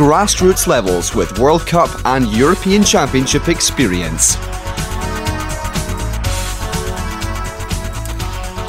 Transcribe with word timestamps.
grassroots 0.00 0.66
levels 0.66 1.14
with 1.14 1.38
World 1.38 1.66
Cup 1.66 1.90
and 2.06 2.26
European 2.28 2.82
Championship 2.82 3.48
experience. 3.48 4.36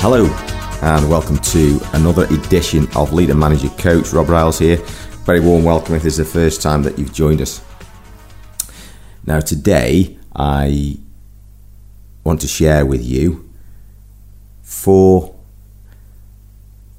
Hello, 0.02 0.26
and 0.82 1.10
welcome 1.10 1.38
to 1.38 1.80
another 1.94 2.26
edition 2.26 2.86
of 2.98 3.14
Leader 3.14 3.34
Manager 3.34 3.70
Coach. 3.70 4.12
Rob 4.12 4.28
Riles 4.28 4.60
here. 4.60 4.76
Very 5.24 5.40
warm 5.40 5.64
welcome 5.64 5.96
if 5.96 6.04
this 6.04 6.20
is 6.20 6.26
the 6.28 6.40
first 6.40 6.62
time 6.62 6.84
that 6.84 7.00
you've 7.00 7.14
joined 7.14 7.40
us. 7.40 7.64
Now, 9.26 9.40
today 9.40 10.18
I 10.36 10.98
want 12.26 12.42
to 12.42 12.48
share 12.50 12.86
with 12.86 13.06
you 13.06 13.50
four 14.64 15.34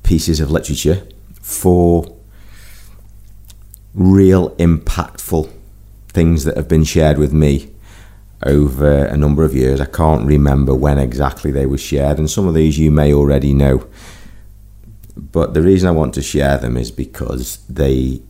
pieces 0.03 0.41
of 0.41 0.51
literature, 0.51 1.07
four 1.43 2.12
real 3.95 4.51
impactful 4.57 5.51
things 6.09 6.45
that 6.45 6.57
have 6.57 6.69
been 6.69 6.85
shared 6.85 7.19
with 7.19 7.33
me 7.33 7.71
over 8.45 9.05
a 9.05 9.17
number 9.17 9.45
of 9.45 9.55
years. 9.55 9.81
I 9.81 9.87
can't 9.87 10.27
remember 10.27 10.75
when 10.75 10.99
exactly 10.99 11.51
they 11.51 11.67
were 11.67 11.79
shared, 11.79 12.19
and 12.19 12.31
some 12.31 12.47
of 12.47 12.55
these 12.55 12.79
you 12.79 12.91
may 12.91 13.13
already 13.13 13.55
know. 13.55 13.87
But 15.17 15.55
the 15.55 15.63
reason 15.63 15.89
I 15.89 15.93
want 15.93 16.15
to 16.15 16.23
share 16.23 16.59
them 16.59 16.77
is 16.77 16.91
because 16.91 17.59
they 17.69 18.23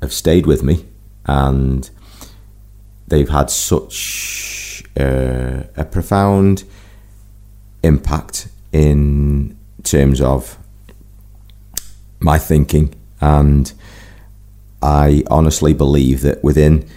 have 0.00 0.12
stayed 0.12 0.46
with 0.46 0.62
me 0.62 0.86
and 1.26 1.90
they've 3.06 3.28
had 3.28 3.50
such 3.50 4.82
uh, 4.98 5.64
a 5.76 5.84
profound 5.84 6.64
impact 7.82 8.48
in 8.72 9.56
terms 9.82 10.20
of 10.20 10.58
my 12.20 12.38
thinking 12.38 12.94
and 13.20 13.72
I 14.82 15.24
honestly 15.30 15.74
believe 15.74 16.22
that 16.22 16.42
within 16.42 16.88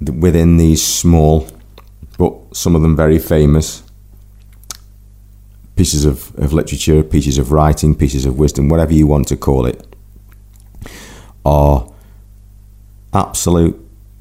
within 0.00 0.56
these 0.56 0.84
small, 0.84 1.48
but 2.18 2.34
some 2.52 2.74
of 2.74 2.82
them 2.82 2.96
very 2.96 3.18
famous 3.18 3.82
pieces 5.76 6.04
of, 6.04 6.36
of 6.38 6.52
literature, 6.52 7.02
pieces 7.02 7.38
of 7.38 7.52
writing, 7.52 7.94
pieces 7.94 8.26
of 8.26 8.38
wisdom, 8.38 8.68
whatever 8.68 8.92
you 8.92 9.06
want 9.06 9.28
to 9.28 9.36
call 9.36 9.64
it, 9.66 9.86
are 11.44 11.90
absolute 13.12 13.78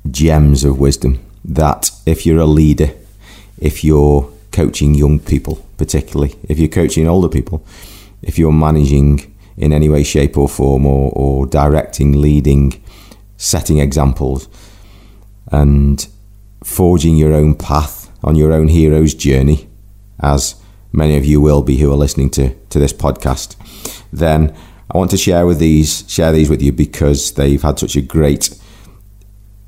gems 0.10 0.64
of 0.64 0.80
wisdom 0.80 1.20
that 1.44 1.92
if 2.06 2.26
you're 2.26 2.40
a 2.40 2.46
leader, 2.46 2.92
if 3.60 3.84
you're 3.84 4.32
coaching 4.52 4.94
young 4.94 5.20
people, 5.20 5.66
particularly, 5.78 6.36
if 6.48 6.60
you're 6.60 6.70
coaching 6.70 7.08
older 7.08 7.30
people, 7.30 7.66
if 8.22 8.38
you're 8.38 8.52
managing 8.52 9.31
in 9.58 9.74
any 9.74 9.90
way, 9.90 10.04
shape, 10.04 10.38
or 10.38 10.48
form, 10.48 10.86
or, 10.86 11.12
or 11.14 11.46
directing, 11.46 12.22
leading, 12.22 12.82
setting 13.38 13.80
examples, 13.80 14.48
and 15.52 16.08
forging 16.64 17.16
your 17.16 17.34
own 17.34 17.56
path 17.56 18.10
on 18.24 18.36
your 18.36 18.52
own 18.52 18.68
hero's 18.68 19.14
journey, 19.14 19.68
as 20.20 20.56
many 20.94 21.18
of 21.18 21.26
you 21.26 21.42
will 21.42 21.62
be 21.62 21.78
who 21.78 21.92
are 21.92 21.98
listening 21.98 22.30
to, 22.30 22.54
to 22.70 22.80
this 22.80 22.94
podcast, 22.94 23.56
then 24.12 24.56
I 24.94 24.98
want 24.98 25.12
to 25.12 25.18
share 25.18 25.46
with 25.46 25.60
these 25.60 26.04
share 26.12 26.34
these 26.34 26.50
with 26.50 26.62
you 26.62 26.74
because 26.74 27.34
they've 27.34 27.62
had 27.62 27.80
such 27.80 27.96
a 27.96 28.02
great 28.02 28.58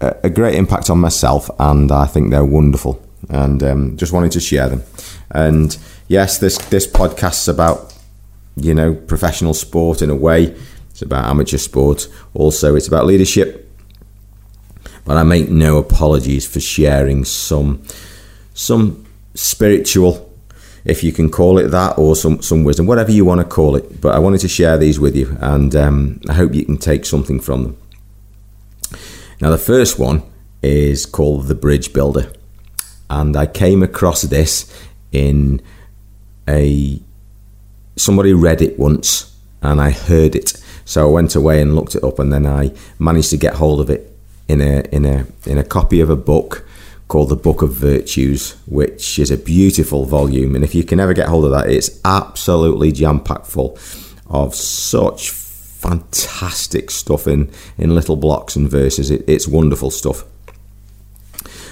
a 0.02 0.30
great 0.30 0.56
impact 0.56 0.90
on 0.90 1.00
myself, 1.00 1.50
and 1.60 1.92
I 1.92 2.06
think 2.08 2.30
they're 2.30 2.44
wonderful. 2.44 3.02
And 3.30 3.64
um, 3.64 3.98
just 3.98 4.12
wanted 4.12 4.34
to 4.34 4.42
share 4.42 4.68
them. 4.68 4.84
And 5.32 5.78
yes, 6.10 6.40
this 6.40 6.58
this 6.58 6.86
podcast's 6.86 7.48
about 7.48 7.93
you 8.56 8.74
know, 8.74 8.94
professional 8.94 9.53
sport 9.53 10.02
in 10.02 10.09
a 10.09 10.16
way. 10.16 10.56
It's 10.91 11.02
about 11.02 11.25
amateur 11.25 11.58
sport. 11.58 12.08
Also, 12.34 12.75
it's 12.75 12.88
about 12.88 13.06
leadership. 13.06 13.69
But 15.06 15.18
I 15.18 15.24
make 15.24 15.50
no 15.50 15.78
apologies 15.78 16.46
for 16.46 16.59
sharing 16.59 17.25
some 17.25 17.84
some 18.53 19.06
spiritual, 19.34 20.31
if 20.86 21.03
you 21.03 21.12
can 21.12 21.30
call 21.30 21.58
it 21.58 21.69
that, 21.69 21.97
or 21.97 22.16
some, 22.16 22.40
some 22.42 22.63
wisdom, 22.63 22.86
whatever 22.86 23.12
you 23.12 23.25
want 23.25 23.42
to 23.42 23.46
call 23.46 23.75
it. 23.75 24.00
But 24.00 24.13
I 24.16 24.19
wanted 24.19 24.42
to 24.42 24.47
share 24.47 24.78
these 24.78 25.00
with 25.00 25.16
you, 25.16 25.36
and 25.42 25.75
um, 25.75 26.22
I 26.30 26.34
hope 26.34 26.53
you 26.53 26.63
can 26.63 26.78
take 26.78 27.06
something 27.06 27.40
from 27.40 27.63
them. 27.63 27.78
Now, 29.42 29.50
the 29.50 29.58
first 29.58 29.97
one 29.97 30.22
is 30.62 31.06
called 31.06 31.47
The 31.47 31.56
Bridge 31.56 31.94
Builder. 31.94 32.31
And 33.09 33.36
I 33.36 33.46
came 33.46 33.84
across 33.84 34.22
this 34.22 34.72
in 35.12 35.62
a 36.47 37.00
somebody 37.96 38.34
read 38.34 38.62
it 38.62 38.80
once 38.80 39.34
and 39.62 39.81
I 39.81 39.92
heard 39.92 40.36
it. 40.36 40.54
So 40.86 41.08
I 41.08 41.12
went 41.12 41.36
away 41.36 41.62
and 41.62 41.76
looked 41.76 41.96
it 41.96 42.04
up, 42.04 42.20
and 42.20 42.31
then 42.31 42.46
I 42.46 42.74
managed 43.00 43.30
to 43.30 43.38
get 43.38 43.56
hold 43.56 43.80
of 43.80 43.90
it 43.90 44.16
in 44.48 44.62
a 44.62 44.81
in 44.92 45.06
a 45.06 45.26
in 45.46 45.58
a 45.58 45.64
copy 45.64 46.02
of 46.02 46.09
a 46.09 46.16
book 46.16 46.68
called 47.08 47.30
the 47.30 47.36
Book 47.36 47.62
of 47.62 47.74
Virtues, 47.74 48.56
which 48.66 49.18
is 49.20 49.31
a 49.31 49.38
beautiful 49.38 50.06
volume. 50.06 50.56
And 50.56 50.64
if 50.64 50.76
you 50.76 50.84
can 50.84 51.00
ever 51.00 51.14
get 51.14 51.28
hold 51.28 51.46
of 51.46 51.52
that, 51.52 51.70
it's 51.70 52.02
absolutely 52.04 52.92
jam 52.92 53.22
packed 53.22 53.48
full 53.48 53.78
of 54.28 54.56
such 54.56 55.30
fantastic 55.30 56.92
stuff 56.92 57.28
in 57.28 57.50
in 57.78 57.96
little 57.96 58.18
blocks 58.18 58.56
and 58.56 58.70
verses. 58.70 59.10
It, 59.10 59.24
it's 59.28 59.48
wonderful 59.48 59.92
stuff. 59.92 60.25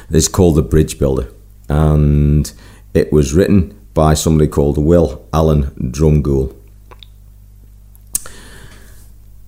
It's 0.09 0.27
called 0.27 0.55
the 0.55 0.61
Bridge 0.61 0.97
Builder, 0.97 1.29
and 1.67 2.51
it 2.93 3.11
was 3.11 3.33
written 3.33 3.80
by 3.93 4.13
somebody 4.13 4.47
called 4.47 4.77
Will 4.77 5.27
Allen 5.33 5.63
Drumgoole. 5.91 6.55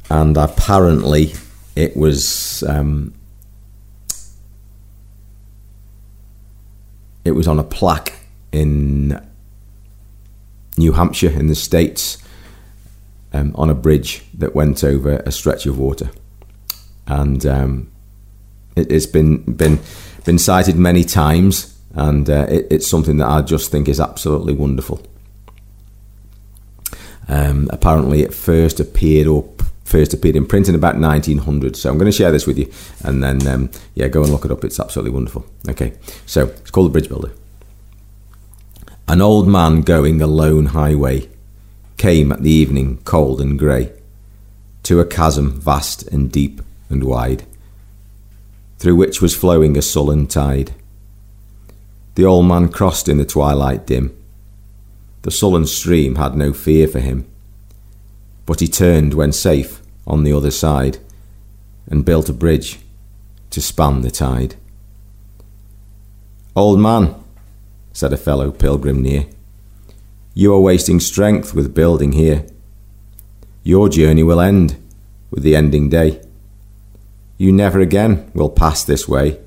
And 0.09 0.37
apparently 0.37 1.33
it 1.75 1.95
was 1.95 2.63
um, 2.63 3.13
it 7.25 7.31
was 7.31 7.47
on 7.47 7.57
a 7.57 7.63
plaque 7.63 8.13
in 8.51 9.19
New 10.77 10.91
Hampshire 10.91 11.31
in 11.31 11.47
the 11.47 11.55
States 11.55 12.17
um, 13.31 13.53
on 13.55 13.69
a 13.69 13.73
bridge 13.73 14.23
that 14.33 14.53
went 14.53 14.83
over 14.83 15.17
a 15.25 15.31
stretch 15.31 15.65
of 15.65 15.77
water. 15.79 16.11
And 17.07 17.45
um, 17.45 17.91
it, 18.75 18.91
has 18.91 19.07
been 19.07 19.43
been 19.43 19.79
been 20.25 20.37
cited 20.37 20.75
many 20.75 21.03
times 21.03 21.72
and 21.93 22.29
uh, 22.29 22.45
it, 22.49 22.67
it's 22.69 22.87
something 22.87 23.17
that 23.17 23.27
I 23.27 23.41
just 23.41 23.71
think 23.71 23.87
is 23.87 23.99
absolutely 23.99 24.53
wonderful. 24.53 25.01
Um, 27.27 27.69
apparently, 27.71 28.21
it 28.21 28.33
first 28.33 28.79
appeared 28.79 29.27
or 29.27 29.49
first 29.85 30.13
appeared 30.13 30.35
in 30.35 30.45
print 30.45 30.67
in 30.67 30.75
about 30.75 30.97
1900. 30.97 31.75
So 31.75 31.89
I'm 31.89 31.97
going 31.97 32.11
to 32.11 32.17
share 32.17 32.31
this 32.31 32.47
with 32.47 32.57
you, 32.57 32.71
and 33.03 33.23
then 33.23 33.47
um, 33.47 33.71
yeah, 33.95 34.07
go 34.07 34.23
and 34.23 34.31
look 34.31 34.45
it 34.45 34.51
up. 34.51 34.63
It's 34.63 34.79
absolutely 34.79 35.11
wonderful. 35.11 35.45
Okay, 35.69 35.93
so 36.25 36.47
it's 36.47 36.71
called 36.71 36.87
the 36.87 36.91
Bridge 36.91 37.09
Builder. 37.09 37.31
An 39.07 39.21
old 39.21 39.47
man 39.47 39.81
going 39.81 40.21
a 40.21 40.27
lone 40.27 40.67
highway 40.67 41.29
came 41.97 42.31
at 42.31 42.41
the 42.41 42.49
evening, 42.49 42.97
cold 43.03 43.39
and 43.39 43.59
grey, 43.59 43.91
to 44.83 44.99
a 44.99 45.05
chasm 45.05 45.59
vast 45.59 46.07
and 46.07 46.31
deep 46.31 46.61
and 46.89 47.03
wide, 47.03 47.45
through 48.79 48.95
which 48.95 49.21
was 49.21 49.35
flowing 49.35 49.77
a 49.77 49.81
sullen 49.81 50.27
tide. 50.27 50.73
The 52.15 52.25
old 52.25 52.45
man 52.45 52.69
crossed 52.69 53.09
in 53.09 53.17
the 53.17 53.25
twilight 53.25 53.87
dim. 53.87 54.15
The 55.23 55.31
sullen 55.31 55.65
stream 55.65 56.15
had 56.15 56.35
no 56.35 56.53
fear 56.53 56.87
for 56.87 56.99
him. 56.99 57.25
But 58.45 58.59
he 58.59 58.67
turned 58.67 59.13
when 59.13 59.31
safe 59.31 59.81
on 60.05 60.23
the 60.23 60.33
other 60.33 60.51
side 60.51 60.99
and 61.87 62.05
built 62.05 62.29
a 62.29 62.33
bridge 62.33 62.79
to 63.49 63.61
span 63.61 64.01
the 64.01 64.11
tide. 64.11 64.55
Old 66.55 66.79
man, 66.79 67.15
said 67.93 68.13
a 68.13 68.17
fellow 68.17 68.51
pilgrim 68.51 69.01
near, 69.01 69.25
you 70.35 70.53
are 70.53 70.59
wasting 70.59 70.99
strength 70.99 71.53
with 71.53 71.75
building 71.75 72.13
here. 72.13 72.45
Your 73.63 73.87
journey 73.87 74.23
will 74.23 74.41
end 74.41 74.75
with 75.31 75.43
the 75.43 75.55
ending 75.55 75.89
day. 75.89 76.21
You 77.37 77.51
never 77.51 77.79
again 77.79 78.29
will 78.33 78.49
pass 78.49 78.83
this 78.83 79.07
way. 79.07 79.39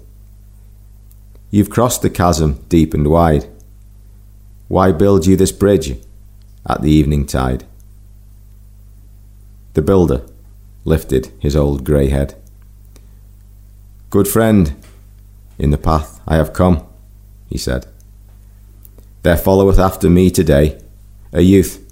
You've 1.57 1.71
crossed 1.71 2.03
the 2.03 2.11
chasm 2.11 2.63
deep 2.69 2.93
and 2.93 3.07
wide. 3.07 3.47
Why 4.69 4.93
build 4.93 5.25
you 5.25 5.37
this 5.37 5.53
bridge 5.53 5.97
at 6.67 6.83
the 6.83 6.91
evening 6.91 7.25
tide? 7.25 7.65
The 9.73 9.81
builder 9.81 10.27
lifted 10.85 11.33
his 11.41 11.57
old 11.57 11.83
grey 11.83 12.11
head 12.11 12.35
Good 14.11 14.29
friend, 14.29 14.77
in 15.59 15.71
the 15.71 15.79
path 15.79 16.21
I 16.29 16.37
have 16.37 16.53
come, 16.53 16.87
he 17.49 17.57
said. 17.57 17.87
There 19.23 19.39
followeth 19.39 19.79
after 19.79 20.11
me 20.11 20.31
today 20.31 20.79
a 21.33 21.41
youth 21.41 21.91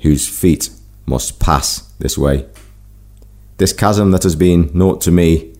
whose 0.00 0.26
feet 0.26 0.70
must 1.06 1.38
pass 1.38 1.82
this 2.00 2.18
way. 2.18 2.48
This 3.58 3.72
chasm 3.72 4.10
that 4.10 4.24
has 4.24 4.34
been 4.34 4.72
naught 4.74 5.00
to 5.02 5.12
me, 5.12 5.54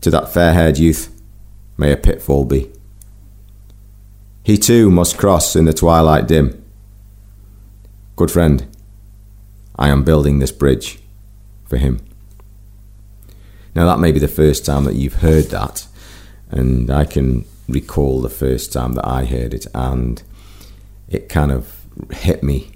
to 0.00 0.10
that 0.10 0.32
fair 0.32 0.54
haired 0.54 0.78
youth, 0.78 1.19
may 1.80 1.92
a 1.92 1.96
pitfall 1.96 2.44
be. 2.44 2.70
He 4.42 4.58
too 4.58 4.90
must 4.90 5.16
cross 5.16 5.56
in 5.56 5.64
the 5.64 5.72
twilight 5.72 6.28
dim. 6.28 6.62
Good 8.16 8.30
friend, 8.30 8.66
I 9.76 9.88
am 9.88 10.04
building 10.04 10.38
this 10.38 10.52
bridge 10.52 10.98
for 11.64 11.78
him. 11.78 12.04
Now, 13.74 13.86
that 13.86 13.98
may 13.98 14.12
be 14.12 14.18
the 14.18 14.28
first 14.28 14.66
time 14.66 14.84
that 14.84 14.96
you've 14.96 15.22
heard 15.22 15.46
that, 15.46 15.86
and 16.50 16.90
I 16.90 17.06
can 17.06 17.46
recall 17.66 18.20
the 18.20 18.28
first 18.28 18.74
time 18.74 18.92
that 18.94 19.06
I 19.06 19.24
heard 19.24 19.54
it, 19.54 19.66
and 19.74 20.22
it 21.08 21.30
kind 21.30 21.50
of 21.50 21.86
hit 22.12 22.42
me 22.42 22.72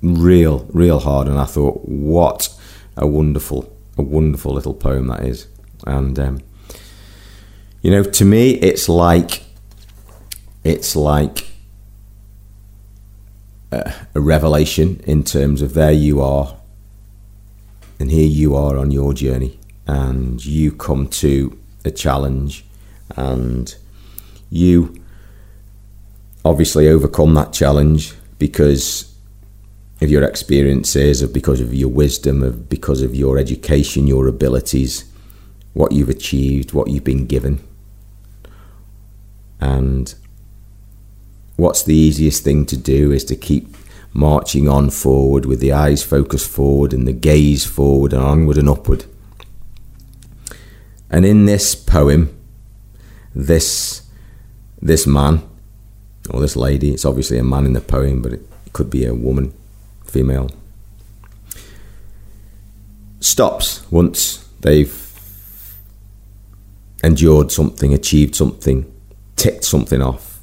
real, 0.00 0.68
real 0.72 1.00
hard. 1.00 1.26
And 1.26 1.40
I 1.40 1.44
thought, 1.46 1.88
what 1.88 2.54
a 2.96 3.06
wonderful, 3.06 3.74
a 3.98 4.02
wonderful 4.02 4.52
little 4.52 4.74
poem 4.74 5.08
that 5.08 5.24
is. 5.24 5.48
And 5.86 6.18
um, 6.20 6.40
you 7.82 7.90
know, 7.90 8.02
to 8.02 8.24
me, 8.24 8.52
it's 8.52 8.88
like 8.88 9.44
it's 10.64 10.94
like 10.94 11.48
a, 13.72 13.92
a 14.14 14.20
revelation 14.20 15.00
in 15.06 15.24
terms 15.24 15.62
of 15.62 15.74
there 15.74 15.92
you 15.92 16.20
are, 16.20 16.56
and 17.98 18.10
here 18.10 18.28
you 18.28 18.54
are 18.54 18.76
on 18.76 18.90
your 18.90 19.14
journey, 19.14 19.58
and 19.86 20.44
you 20.44 20.72
come 20.72 21.08
to 21.08 21.58
a 21.84 21.90
challenge, 21.90 22.64
and 23.16 23.74
you 24.50 25.02
obviously 26.44 26.88
overcome 26.88 27.34
that 27.34 27.52
challenge 27.52 28.12
because 28.38 29.14
of 30.02 30.10
your 30.10 30.22
experiences, 30.24 31.22
of 31.22 31.32
because 31.32 31.60
of 31.60 31.74
your 31.74 31.90
wisdom, 31.90 32.42
of 32.42 32.68
because 32.68 33.00
of 33.02 33.14
your 33.14 33.38
education, 33.38 34.06
your 34.06 34.26
abilities, 34.26 35.04
what 35.72 35.92
you've 35.92 36.08
achieved, 36.08 36.72
what 36.72 36.88
you've 36.88 37.04
been 37.04 37.26
given. 37.26 37.66
And 39.60 40.14
what's 41.56 41.82
the 41.82 41.94
easiest 41.94 42.42
thing 42.42 42.64
to 42.66 42.76
do 42.76 43.12
is 43.12 43.24
to 43.24 43.36
keep 43.36 43.76
marching 44.12 44.68
on 44.68 44.90
forward 44.90 45.44
with 45.44 45.60
the 45.60 45.72
eyes 45.72 46.02
focused 46.02 46.48
forward 46.48 46.92
and 46.92 47.06
the 47.06 47.12
gaze 47.12 47.64
forward 47.64 48.12
and 48.12 48.22
onward 48.22 48.58
and 48.58 48.68
upward. 48.68 49.04
And 51.10 51.24
in 51.24 51.44
this 51.44 51.74
poem, 51.74 52.36
this 53.34 54.02
this 54.82 55.06
man 55.06 55.42
or 56.30 56.40
this 56.40 56.56
lady, 56.56 56.92
it's 56.92 57.04
obviously 57.04 57.38
a 57.38 57.44
man 57.44 57.66
in 57.66 57.72
the 57.72 57.80
poem, 57.80 58.22
but 58.22 58.32
it 58.32 58.42
could 58.72 58.90
be 58.90 59.04
a 59.04 59.14
woman, 59.14 59.52
female, 60.04 60.50
stops 63.20 63.90
once 63.90 64.48
they've 64.60 64.96
endured 67.02 67.50
something, 67.50 67.92
achieved 67.92 68.34
something, 68.34 68.90
ticked 69.40 69.64
something 69.64 70.02
off, 70.02 70.40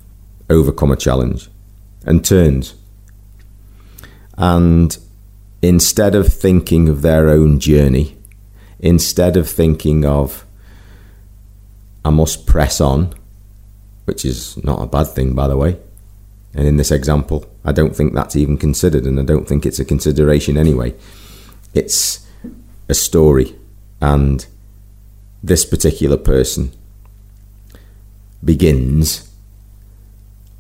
overcome 0.50 0.92
a 0.92 0.96
challenge, 0.96 1.50
and 2.04 2.26
turned. 2.26 2.74
And 4.40 4.98
instead 5.62 6.16
of 6.16 6.34
thinking 6.34 6.90
of 6.90 7.04
their 7.04 7.30
own 7.30 7.60
journey, 7.60 8.18
instead 8.80 9.38
of 9.38 9.48
thinking 9.48 10.04
of, 10.04 10.48
I 12.04 12.10
must 12.10 12.48
press 12.48 12.82
on, 12.82 13.14
which 14.06 14.26
is 14.26 14.58
not 14.64 14.82
a 14.82 14.88
bad 14.88 15.10
thing, 15.10 15.36
by 15.36 15.48
the 15.48 15.58
way. 15.58 15.78
And 16.56 16.68
in 16.68 16.78
this 16.78 16.92
example, 16.92 17.46
I 17.64 17.74
don't 17.74 17.96
think 17.96 18.16
that's 18.16 18.36
even 18.36 18.58
considered, 18.58 19.06
and 19.06 19.20
I 19.20 19.24
don't 19.24 19.48
think 19.48 19.64
it's 19.64 19.80
a 19.80 19.86
consideration 19.86 20.58
anyway. 20.58 20.96
It's 21.76 22.26
a 22.90 22.96
story, 22.96 23.56
and 24.02 24.44
this 25.44 25.66
particular 25.66 26.18
person 26.18 26.72
begins 28.44 29.32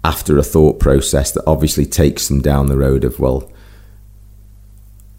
after 0.03 0.37
a 0.37 0.43
thought 0.43 0.79
process 0.79 1.31
that 1.31 1.43
obviously 1.45 1.85
takes 1.85 2.27
them 2.27 2.41
down 2.41 2.67
the 2.67 2.77
road 2.77 3.03
of, 3.03 3.19
well, 3.19 3.51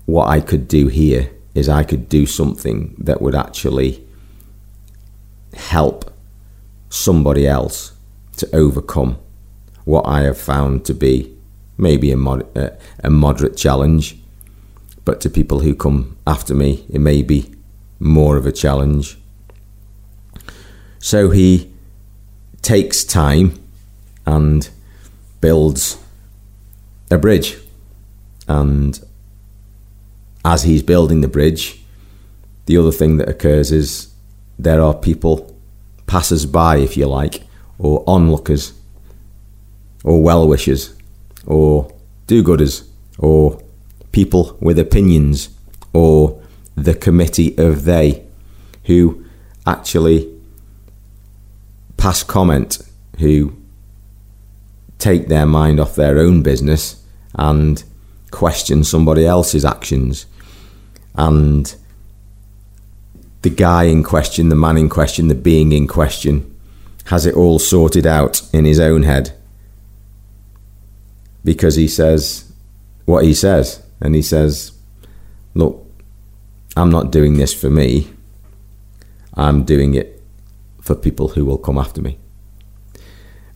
what 0.07 0.29
I 0.29 0.41
could 0.41 0.69
do 0.69 0.89
here 0.89 1.31
is 1.55 1.69
I 1.69 1.85
could 1.85 2.09
do 2.09 2.25
something 2.25 2.95
that 2.99 3.21
would 3.21 3.35
actually 3.35 4.03
help 5.55 6.11
somebody 6.89 7.47
else 7.47 7.93
to 8.37 8.49
overcome 8.55 9.19
what 9.85 10.07
I 10.07 10.23
have 10.23 10.39
found 10.39 10.85
to 10.87 10.95
be 10.95 11.35
maybe 11.77 12.11
a, 12.11 12.17
mod- 12.17 12.47
a 13.03 13.11
moderate 13.11 13.57
challenge, 13.57 14.19
but 15.05 15.21
to 15.21 15.31
people 15.31 15.61
who 15.61 15.75
come 15.75 16.17
after 16.27 16.55
me, 16.55 16.85
it 16.91 17.01
may 17.01 17.23
be 17.23 17.55
more 17.99 18.37
of 18.37 18.47
a 18.47 18.53
challenge. 18.53 19.19
So 20.99 21.31
he 21.31 21.73
takes 22.63 23.05
time 23.05 23.59
and 24.27 24.69
builds 25.41 25.99
a 27.11 27.19
bridge. 27.19 27.57
And 28.47 28.99
as 30.45 30.63
he's 30.63 30.83
building 30.83 31.21
the 31.21 31.29
bridge, 31.29 31.81
the 32.67 32.77
other 32.77 32.93
thing 32.93 33.17
that 33.19 33.29
occurs 33.29 33.73
is 33.73 34.13
there 34.59 34.83
are 34.83 34.95
people, 34.95 35.55
passers 36.07 36.47
by, 36.47 36.79
if 36.79 36.97
you 36.97 37.07
like, 37.07 37.45
or 37.79 38.03
onlookers, 38.07 38.73
or 40.05 40.23
well 40.23 40.47
wishers, 40.47 40.95
or 41.47 41.93
do 42.27 42.43
gooders, 42.43 42.87
or 43.19 43.63
people 44.13 44.57
with 44.61 44.79
opinions, 44.79 45.49
or 45.93 46.43
the 46.77 46.95
committee 46.95 47.57
of 47.59 47.85
they, 47.85 48.25
who 48.85 49.25
actually 49.67 50.38
pass 51.99 52.23
comment, 52.23 52.79
who 53.19 53.55
take 54.99 55.29
their 55.29 55.45
mind 55.45 55.79
off 55.79 55.95
their 55.95 56.19
own 56.19 56.43
business 56.43 57.03
and 57.35 57.85
question 58.31 58.83
somebody 58.83 59.27
else's 59.27 59.65
actions. 59.65 60.25
And 61.15 61.75
the 63.43 63.51
guy 63.51 63.85
in 63.85 64.03
question, 64.03 64.49
the 64.49 64.57
man 64.57 64.79
in 64.79 64.89
question, 64.89 65.29
the 65.29 65.35
being 65.35 65.73
in 65.73 65.87
question, 65.87 66.55
has 67.07 67.27
it 67.27 67.35
all 67.35 67.59
sorted 67.59 68.07
out 68.07 68.43
in 68.53 68.65
his 68.65 68.81
own 68.81 69.03
head 69.03 69.33
because 71.45 71.77
he 71.77 71.89
says 71.89 72.51
what 73.05 73.25
he 73.25 73.33
says. 73.33 73.83
And 74.01 74.15
he 74.15 74.23
says, 74.23 74.73
Look, 75.55 75.85
I'm 76.77 76.91
not 76.91 77.11
doing 77.11 77.39
this 77.39 77.55
for 77.55 77.71
me, 77.71 78.11
I'm 79.35 79.65
doing 79.65 79.95
it 79.95 80.18
for 80.89 80.95
people 80.95 81.29
who 81.29 81.45
will 81.45 81.59
come 81.59 81.77
after 81.77 82.01
me. 82.01 82.19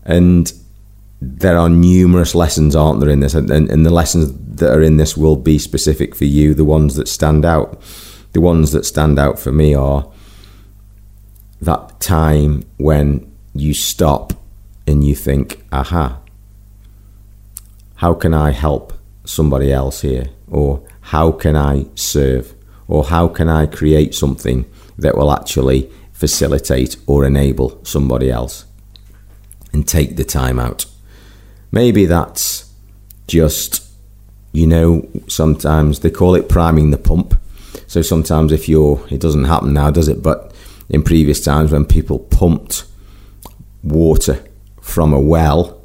And 0.04 0.52
there 1.22 1.56
are 1.56 1.70
numerous 1.70 2.34
lessons, 2.34 2.76
aren't 2.76 3.00
there, 3.00 3.08
in 3.08 3.20
this? 3.20 3.32
And, 3.32 3.50
and, 3.50 3.86
the 3.86 3.90
lessons 3.90 4.32
that 4.56 4.70
are 4.70 4.82
in 4.82 4.98
this 4.98 5.16
will 5.16 5.36
be 5.36 5.58
specific 5.58 6.14
for 6.14 6.26
you. 6.26 6.52
The 6.52 6.64
ones 6.64 6.96
that 6.96 7.08
stand 7.08 7.46
out, 7.46 7.80
the 8.32 8.42
ones 8.42 8.72
that 8.72 8.84
stand 8.84 9.18
out 9.18 9.38
for 9.38 9.50
me 9.50 9.74
are 9.74 10.12
that 11.62 12.00
time 12.00 12.64
when 12.76 13.32
you 13.54 13.72
stop 13.72 14.34
and 14.86 15.02
you 15.02 15.14
think, 15.14 15.64
aha, 15.72 16.18
how 17.96 18.12
can 18.12 18.34
I 18.34 18.50
help 18.50 18.92
somebody 19.24 19.72
else 19.72 20.02
here? 20.02 20.26
Or 20.50 20.82
how 21.12 21.32
can 21.32 21.56
I 21.56 21.86
serve? 21.94 22.54
Or 22.88 23.04
how 23.04 23.28
can 23.28 23.48
I 23.48 23.64
create 23.66 24.14
something 24.14 24.66
that 24.98 25.16
will 25.16 25.32
actually 25.32 25.88
facilitate 26.22 26.96
or 27.08 27.24
enable 27.24 27.84
somebody 27.84 28.30
else? 28.30 28.64
And 29.72 29.88
take 29.88 30.14
the 30.14 30.24
time 30.24 30.60
out. 30.60 30.86
Maybe 31.72 32.04
that's 32.04 32.70
just, 33.26 33.82
you 34.52 34.68
know, 34.68 35.08
sometimes 35.26 35.98
they 35.98 36.10
call 36.10 36.36
it 36.36 36.48
priming 36.48 36.92
the 36.92 37.04
pump. 37.10 37.34
So 37.88 38.02
sometimes 38.02 38.52
if 38.52 38.68
you're, 38.68 39.04
it 39.10 39.20
doesn't 39.20 39.46
happen 39.46 39.72
now, 39.72 39.90
does 39.90 40.06
it? 40.06 40.22
But 40.22 40.54
in 40.88 41.02
previous 41.02 41.42
times 41.42 41.72
when 41.72 41.86
people 41.86 42.20
pumped 42.20 42.84
water 43.82 44.44
from 44.80 45.12
a 45.12 45.20
well, 45.20 45.82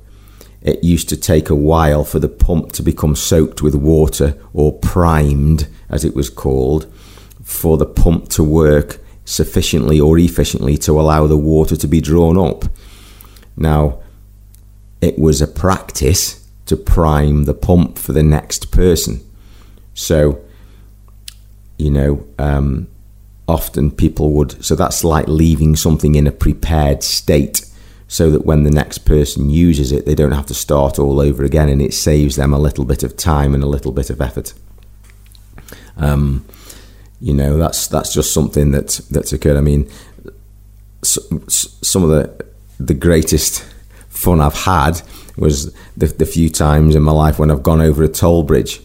it 0.62 0.84
used 0.84 1.10
to 1.10 1.18
take 1.18 1.50
a 1.50 1.56
while 1.56 2.04
for 2.04 2.20
the 2.20 2.30
pump 2.30 2.74
to 2.74 2.84
become 2.84 3.16
soaked 3.16 3.64
with 3.64 3.74
water 3.74 4.38
or 4.54 4.78
primed, 4.78 5.68
as 5.90 6.06
it 6.06 6.14
was 6.14 6.30
called, 6.30 6.94
for 7.42 7.78
the 7.78 7.88
pump 7.88 8.30
to 8.30 8.44
work 8.44 9.00
sufficiently 9.28 10.00
or 10.00 10.18
efficiently 10.18 10.78
to 10.78 10.98
allow 11.00 11.28
the 11.28 11.38
water 11.38 11.76
to 11.76 11.88
be 11.88 12.00
drawn 12.00 12.38
up. 12.38 12.64
Now, 13.58 14.00
it 15.02 15.20
was 15.20 15.42
a 15.42 15.48
practice 15.48 16.48
to 16.66 16.78
prime 16.78 17.44
the 17.44 17.54
pump 17.54 17.98
for 17.98 18.14
the 18.14 18.24
next 18.24 18.72
person. 18.72 19.20
So, 19.94 20.40
you 21.78 21.92
know, 21.92 22.26
um, 22.40 22.88
often 23.50 23.92
people 23.92 24.32
would, 24.32 24.64
so 24.64 24.76
that's 24.76 25.04
like 25.04 25.28
leaving 25.28 25.76
something 25.76 26.16
in 26.16 26.26
a 26.26 26.32
prepared 26.32 27.04
state 27.04 27.66
so 28.08 28.32
that 28.32 28.46
when 28.46 28.64
the 28.64 28.72
next 28.72 29.00
person 29.00 29.50
uses 29.50 29.92
it, 29.92 30.06
they 30.06 30.16
don't 30.16 30.32
have 30.32 30.46
to 30.46 30.54
start 30.54 30.98
all 30.98 31.20
over 31.20 31.44
again 31.44 31.68
and 31.68 31.82
it 31.82 31.94
saves 31.94 32.38
them 32.38 32.54
a 32.54 32.60
little 32.60 32.86
bit 32.86 33.04
of 33.04 33.18
time 33.18 33.54
and 33.54 33.62
a 33.62 33.68
little 33.68 33.92
bit 33.92 34.10
of 34.10 34.22
effort. 34.22 34.54
Um, 35.98 36.46
you 37.20 37.34
know, 37.34 37.58
that's 37.58 37.88
that's 37.88 38.14
just 38.14 38.34
something 38.34 38.72
that 38.72 39.00
that's 39.10 39.34
occurred. 39.34 39.58
I 39.58 39.62
mean, 39.62 39.90
so, 41.04 41.22
some 41.48 42.04
of 42.04 42.10
the 42.10 42.46
the 42.80 42.94
greatest 42.94 43.66
fun 44.10 44.40
I've 44.42 44.54
had 44.54 45.02
was 45.38 45.74
the, 45.96 46.08
the 46.08 46.26
few 46.26 46.50
times 46.50 46.96
in 46.96 47.04
my 47.04 47.12
life 47.12 47.40
when 47.40 47.52
I've 47.52 47.64
gone 47.64 47.82
over 47.82 48.04
a 48.04 48.08
toll 48.08 48.44
bridge 48.44 48.82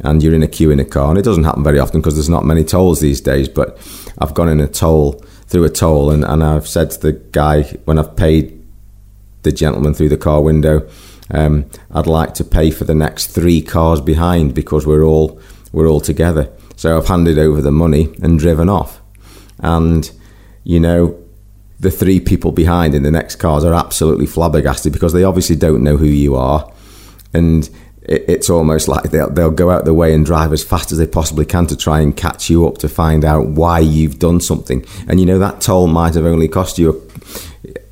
and 0.00 0.22
you're 0.22 0.34
in 0.34 0.42
a 0.42 0.48
queue 0.48 0.70
in 0.70 0.78
a 0.78 0.84
car, 0.84 1.08
and 1.08 1.18
it 1.18 1.24
doesn't 1.24 1.44
happen 1.44 1.64
very 1.64 1.78
often 1.78 2.00
because 2.00 2.14
there's 2.14 2.28
not 2.28 2.44
many 2.44 2.64
tolls 2.64 3.00
these 3.00 3.20
days. 3.20 3.48
But 3.48 3.78
I've 4.18 4.34
gone 4.34 4.48
in 4.48 4.60
a 4.60 4.68
toll 4.68 5.24
through 5.46 5.64
a 5.64 5.70
toll, 5.70 6.10
and, 6.10 6.24
and 6.24 6.42
I've 6.42 6.68
said 6.68 6.90
to 6.92 7.00
the 7.00 7.12
guy 7.12 7.62
when 7.84 7.98
I've 7.98 8.16
paid 8.16 8.54
the 9.42 9.52
gentleman 9.52 9.94
through 9.94 10.10
the 10.10 10.16
car 10.16 10.40
window, 10.40 10.88
um, 11.30 11.68
I'd 11.90 12.06
like 12.06 12.34
to 12.34 12.44
pay 12.44 12.70
for 12.70 12.84
the 12.84 12.94
next 12.94 13.28
three 13.28 13.60
cars 13.60 14.00
behind 14.00 14.54
because 14.54 14.86
we're 14.86 15.04
all 15.04 15.40
we're 15.72 15.88
all 15.88 16.00
together. 16.00 16.50
So 16.78 16.96
I've 16.96 17.08
handed 17.08 17.40
over 17.40 17.60
the 17.60 17.72
money 17.72 18.14
and 18.22 18.38
driven 18.38 18.68
off, 18.68 19.00
and 19.58 20.08
you 20.62 20.78
know 20.78 21.20
the 21.80 21.90
three 21.90 22.20
people 22.20 22.52
behind 22.52 22.94
in 22.94 23.02
the 23.02 23.10
next 23.10 23.36
cars 23.36 23.64
are 23.64 23.74
absolutely 23.74 24.26
flabbergasted 24.26 24.92
because 24.92 25.12
they 25.12 25.24
obviously 25.24 25.56
don't 25.56 25.82
know 25.82 25.96
who 25.96 26.06
you 26.06 26.36
are, 26.36 26.72
and 27.34 27.68
it's 28.02 28.48
almost 28.48 28.86
like 28.86 29.10
they'll, 29.10 29.28
they'll 29.28 29.50
go 29.50 29.72
out 29.72 29.86
the 29.86 29.92
way 29.92 30.14
and 30.14 30.24
drive 30.24 30.52
as 30.52 30.62
fast 30.62 30.92
as 30.92 30.98
they 30.98 31.06
possibly 31.06 31.44
can 31.44 31.66
to 31.66 31.76
try 31.76 32.00
and 32.00 32.16
catch 32.16 32.48
you 32.48 32.64
up 32.64 32.78
to 32.78 32.88
find 32.88 33.24
out 33.24 33.48
why 33.48 33.80
you've 33.80 34.20
done 34.20 34.40
something. 34.40 34.84
And 35.08 35.18
you 35.18 35.26
know 35.26 35.40
that 35.40 35.60
toll 35.60 35.88
might 35.88 36.14
have 36.14 36.24
only 36.24 36.46
cost 36.46 36.78
you, 36.78 37.10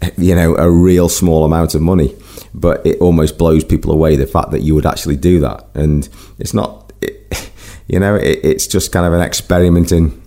a, 0.00 0.12
you 0.16 0.36
know, 0.36 0.54
a 0.54 0.70
real 0.70 1.08
small 1.08 1.44
amount 1.44 1.74
of 1.74 1.82
money, 1.82 2.14
but 2.54 2.86
it 2.86 3.00
almost 3.00 3.36
blows 3.36 3.64
people 3.64 3.90
away 3.90 4.14
the 4.14 4.28
fact 4.28 4.52
that 4.52 4.60
you 4.60 4.76
would 4.76 4.86
actually 4.86 5.16
do 5.16 5.40
that. 5.40 5.66
And 5.74 6.08
it's 6.38 6.54
not, 6.54 6.92
it, 7.00 7.50
you 7.86 8.00
know, 8.00 8.14
it, 8.14 8.40
it's 8.42 8.66
just 8.66 8.92
kind 8.92 9.06
of 9.06 9.12
an 9.12 9.20
experiment 9.20 9.92
in 9.92 10.22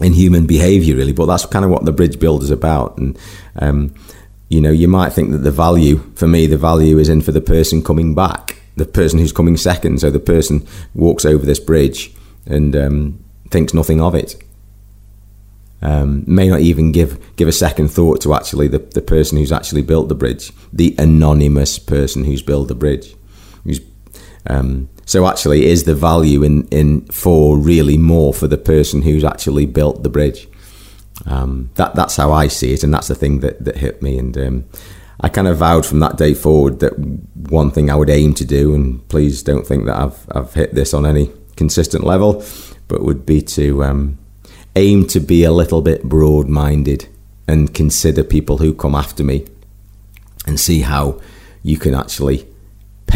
in 0.00 0.12
human 0.12 0.46
behaviour, 0.46 0.96
really. 0.96 1.12
But 1.12 1.26
that's 1.26 1.46
kind 1.46 1.64
of 1.64 1.70
what 1.70 1.84
the 1.84 1.92
bridge 1.92 2.18
build 2.18 2.42
is 2.42 2.50
about. 2.50 2.98
And 2.98 3.18
um, 3.56 3.94
you 4.48 4.60
know, 4.60 4.70
you 4.70 4.88
might 4.88 5.12
think 5.12 5.32
that 5.32 5.38
the 5.38 5.50
value 5.50 5.98
for 6.14 6.26
me, 6.26 6.46
the 6.46 6.58
value 6.58 6.98
is 6.98 7.08
in 7.08 7.22
for 7.22 7.32
the 7.32 7.40
person 7.40 7.82
coming 7.82 8.14
back 8.14 8.56
the 8.76 8.84
person 8.84 9.18
who's 9.18 9.32
coming 9.32 9.56
second. 9.56 10.00
So 10.00 10.10
the 10.10 10.20
person 10.20 10.66
walks 10.94 11.24
over 11.24 11.44
this 11.44 11.58
bridge 11.58 12.14
and 12.46 12.76
um, 12.76 13.24
thinks 13.50 13.74
nothing 13.74 14.00
of 14.00 14.14
it. 14.14 14.42
Um, 15.82 16.24
may 16.26 16.48
not 16.48 16.60
even 16.60 16.90
give 16.90 17.36
give 17.36 17.48
a 17.48 17.52
second 17.52 17.88
thought 17.88 18.22
to 18.22 18.34
actually 18.34 18.68
the, 18.68 18.78
the 18.78 19.02
person 19.02 19.36
who's 19.36 19.52
actually 19.52 19.82
built 19.82 20.08
the 20.08 20.14
bridge, 20.14 20.52
the 20.72 20.94
anonymous 20.98 21.78
person 21.78 22.24
who's 22.24 22.42
built 22.42 22.68
the 22.68 22.74
bridge. 22.74 23.14
Um, 24.48 24.88
so 25.04 25.26
actually, 25.26 25.66
is 25.66 25.84
the 25.84 25.94
value 25.94 26.42
in 26.42 26.66
in 26.68 27.02
for 27.06 27.56
really 27.56 27.96
more 27.96 28.34
for 28.34 28.48
the 28.48 28.58
person 28.58 29.02
who's 29.02 29.24
actually 29.24 29.66
built 29.66 30.02
the 30.02 30.08
bridge? 30.08 30.48
Um, 31.26 31.70
that 31.74 31.94
that's 31.94 32.16
how 32.16 32.32
I 32.32 32.48
see 32.48 32.72
it, 32.72 32.84
and 32.84 32.92
that's 32.92 33.08
the 33.08 33.14
thing 33.14 33.40
that 33.40 33.64
that 33.64 33.76
hit 33.76 34.02
me. 34.02 34.18
And 34.18 34.36
um, 34.36 34.64
I 35.20 35.28
kind 35.28 35.48
of 35.48 35.58
vowed 35.58 35.86
from 35.86 36.00
that 36.00 36.18
day 36.18 36.34
forward 36.34 36.80
that 36.80 36.98
one 37.50 37.70
thing 37.70 37.90
I 37.90 37.94
would 37.94 38.10
aim 38.10 38.34
to 38.34 38.44
do, 38.44 38.74
and 38.74 39.06
please 39.08 39.42
don't 39.42 39.66
think 39.66 39.86
that 39.86 39.96
I've 39.96 40.26
I've 40.30 40.54
hit 40.54 40.74
this 40.74 40.92
on 40.92 41.06
any 41.06 41.30
consistent 41.56 42.04
level, 42.04 42.44
but 42.88 43.02
would 43.02 43.24
be 43.24 43.40
to 43.42 43.84
um, 43.84 44.18
aim 44.74 45.06
to 45.06 45.20
be 45.20 45.44
a 45.44 45.52
little 45.52 45.80
bit 45.80 46.02
broad-minded 46.04 47.08
and 47.48 47.72
consider 47.72 48.22
people 48.24 48.58
who 48.58 48.74
come 48.74 48.94
after 48.94 49.24
me, 49.24 49.46
and 50.46 50.60
see 50.60 50.80
how 50.80 51.20
you 51.62 51.78
can 51.78 51.94
actually 51.94 52.46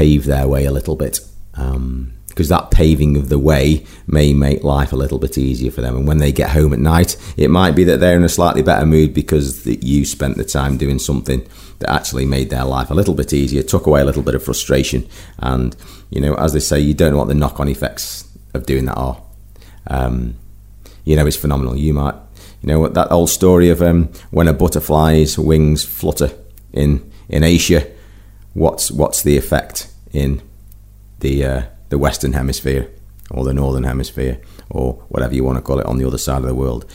pave 0.01 0.25
their 0.25 0.49
way 0.49 0.65
a 0.65 0.71
little 0.71 0.97
bit. 0.97 1.21
Um, 1.55 2.15
because 2.29 2.49
that 2.49 2.71
paving 2.71 3.19
of 3.19 3.29
the 3.29 3.39
way 3.39 3.85
may 4.07 4.33
make 4.33 4.65
life 4.65 4.93
a 4.93 4.97
little 4.97 5.19
bit 5.19 5.37
easier 5.37 5.71
for 5.71 5.83
them. 5.83 5.95
And 5.95 6.09
when 6.09 6.19
they 6.19 6.33
get 6.33 6.51
home 6.51 6.73
at 6.73 6.79
night, 6.79 7.17
it 7.37 7.51
might 7.51 7.73
be 7.73 7.85
that 7.85 7.99
they're 8.01 8.17
in 8.17 8.25
a 8.25 8.31
slightly 8.31 8.63
better 8.63 8.87
mood 8.87 9.13
because 9.13 9.67
you 9.67 10.07
spent 10.07 10.39
the 10.39 10.45
time 10.45 10.79
doing 10.79 10.99
something 10.99 11.47
that 11.81 11.91
actually 11.91 12.25
made 12.25 12.49
their 12.49 12.65
life 12.65 12.91
a 12.91 12.95
little 12.95 13.13
bit 13.13 13.35
easier, 13.35 13.63
took 13.63 13.87
away 13.87 14.01
a 14.01 14.07
little 14.07 14.23
bit 14.23 14.35
of 14.35 14.43
frustration. 14.43 15.07
And, 15.39 15.77
you 16.09 16.23
know, 16.23 16.35
as 16.37 16.55
they 16.55 16.61
say, 16.61 16.81
you 16.81 16.95
don't 16.95 17.11
know 17.11 17.19
what 17.19 17.29
the 17.29 17.35
knock 17.35 17.61
on 17.61 17.69
effects 17.69 18.27
of 18.55 18.65
doing 18.65 18.87
that 18.87 18.97
are. 18.97 19.21
Um, 19.89 20.37
you 21.05 21.15
know, 21.17 21.27
it's 21.27 21.37
phenomenal. 21.37 21.77
You 21.77 21.93
might, 21.93 22.15
you 22.63 22.69
know, 22.69 22.89
that 22.89 23.11
old 23.11 23.29
story 23.29 23.69
of 23.69 23.83
um, 23.83 24.05
when 24.31 24.49
a 24.49 24.55
butterfly's 24.55 25.39
wings 25.39 25.85
flutter 25.85 26.31
in, 26.73 27.13
in 27.29 27.45
Asia, 27.45 27.87
what's, 28.55 28.91
what's 28.91 29.23
the 29.23 29.37
effect 29.37 29.90
in 30.13 30.43
the. 31.21 31.45
Uh, 31.45 31.63
the 31.91 31.99
Western 31.99 32.33
Hemisphere 32.33 32.91
or 33.31 33.45
the 33.45 33.53
Northern 33.53 33.85
Hemisphere 33.85 34.41
or 34.71 34.95
whatever 35.09 35.35
you 35.35 35.45
want 35.45 35.59
to 35.59 35.63
call 35.63 35.79
it 35.79 35.87
on 35.87 35.99
the 35.99 36.07
other 36.07 36.19
side 36.19 36.39
of 36.39 36.47
the 36.47 36.55
world. 36.55 36.87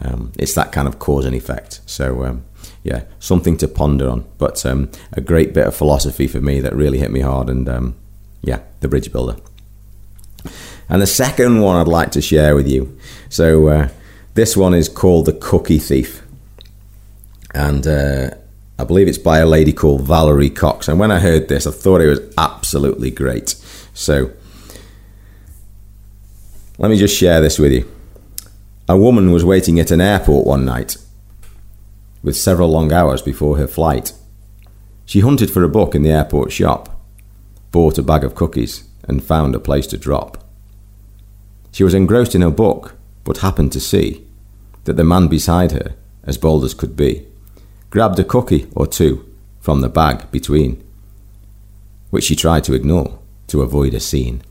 Um, 0.00 0.32
it's 0.38 0.54
that 0.54 0.72
kind 0.72 0.88
of 0.88 0.98
cause 0.98 1.24
and 1.24 1.34
effect. 1.34 1.80
So, 1.84 2.24
um, 2.24 2.44
yeah, 2.84 3.04
something 3.18 3.56
to 3.58 3.68
ponder 3.68 4.08
on, 4.08 4.24
but 4.38 4.64
um, 4.64 4.90
a 5.12 5.20
great 5.20 5.52
bit 5.52 5.66
of 5.66 5.74
philosophy 5.74 6.28
for 6.28 6.40
me 6.40 6.60
that 6.60 6.74
really 6.74 6.98
hit 6.98 7.10
me 7.10 7.20
hard. 7.20 7.50
And 7.50 7.68
um, 7.68 7.96
yeah, 8.42 8.60
the 8.80 8.88
bridge 8.88 9.12
builder. 9.12 9.36
And 10.88 11.02
the 11.02 11.06
second 11.06 11.60
one 11.60 11.76
I'd 11.76 11.88
like 11.88 12.12
to 12.12 12.22
share 12.22 12.54
with 12.54 12.68
you. 12.68 12.96
So, 13.28 13.68
uh, 13.68 13.88
this 14.34 14.56
one 14.56 14.72
is 14.72 14.88
called 14.88 15.26
The 15.26 15.32
Cookie 15.32 15.80
Thief. 15.80 16.22
And 17.54 17.86
uh, 17.86 18.30
I 18.78 18.84
believe 18.84 19.08
it's 19.08 19.18
by 19.18 19.38
a 19.38 19.46
lady 19.46 19.72
called 19.72 20.02
Valerie 20.02 20.50
Cox. 20.50 20.86
And 20.86 21.00
when 21.00 21.10
I 21.10 21.18
heard 21.18 21.48
this, 21.48 21.66
I 21.66 21.72
thought 21.72 22.00
it 22.00 22.08
was 22.08 22.20
absolutely 22.38 23.10
great. 23.10 23.56
So, 23.92 24.30
let 26.78 26.90
me 26.90 26.96
just 26.96 27.16
share 27.16 27.40
this 27.40 27.58
with 27.58 27.72
you. 27.72 27.90
A 28.88 28.96
woman 28.96 29.32
was 29.32 29.44
waiting 29.44 29.80
at 29.80 29.90
an 29.90 30.00
airport 30.00 30.46
one 30.46 30.64
night 30.64 30.96
with 32.22 32.36
several 32.36 32.70
long 32.70 32.92
hours 32.92 33.20
before 33.20 33.58
her 33.58 33.66
flight. 33.66 34.12
She 35.04 35.20
hunted 35.20 35.50
for 35.50 35.64
a 35.64 35.68
book 35.68 35.94
in 35.94 36.02
the 36.02 36.10
airport 36.10 36.52
shop, 36.52 37.00
bought 37.72 37.98
a 37.98 38.02
bag 38.02 38.22
of 38.22 38.34
cookies, 38.34 38.88
and 39.04 39.24
found 39.24 39.54
a 39.54 39.60
place 39.60 39.86
to 39.88 39.98
drop. 39.98 40.44
She 41.72 41.84
was 41.84 41.94
engrossed 41.94 42.34
in 42.34 42.42
her 42.42 42.50
book, 42.50 42.94
but 43.24 43.38
happened 43.38 43.72
to 43.72 43.80
see 43.80 44.26
that 44.84 44.94
the 44.94 45.04
man 45.04 45.28
beside 45.28 45.72
her, 45.72 45.94
as 46.24 46.38
bold 46.38 46.64
as 46.64 46.74
could 46.74 46.96
be, 46.96 47.27
grabbed 47.90 48.18
a 48.18 48.24
cookie 48.24 48.66
or 48.74 48.86
two 48.86 49.24
from 49.60 49.80
the 49.80 49.88
bag 49.88 50.30
between, 50.30 50.82
which 52.10 52.24
she 52.24 52.36
tried 52.36 52.64
to 52.64 52.74
ignore 52.74 53.18
to 53.46 53.62
avoid 53.62 53.94
a 53.94 54.00
scene. 54.00 54.42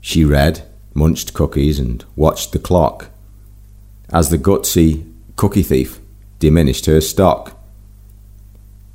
She 0.00 0.24
read, 0.24 0.66
munched 0.94 1.34
cookies, 1.34 1.78
and 1.78 2.04
watched 2.16 2.52
the 2.52 2.58
clock 2.58 3.10
as 4.10 4.30
the 4.30 4.38
gutsy 4.38 5.10
cookie 5.36 5.62
thief 5.62 6.00
diminished 6.38 6.86
her 6.86 7.00
stock. 7.00 7.56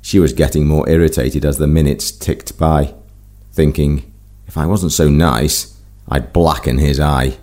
She 0.02 0.18
was 0.18 0.32
getting 0.32 0.66
more 0.66 0.88
irritated 0.88 1.44
as 1.44 1.58
the 1.58 1.66
minutes 1.66 2.10
ticked 2.10 2.58
by, 2.58 2.94
thinking, 3.52 4.12
if 4.46 4.58
I 4.58 4.66
wasn't 4.66 4.92
so 4.92 5.08
nice, 5.08 5.80
I'd 6.08 6.32
blacken 6.32 6.78
his 6.78 7.00
eye. 7.00 7.38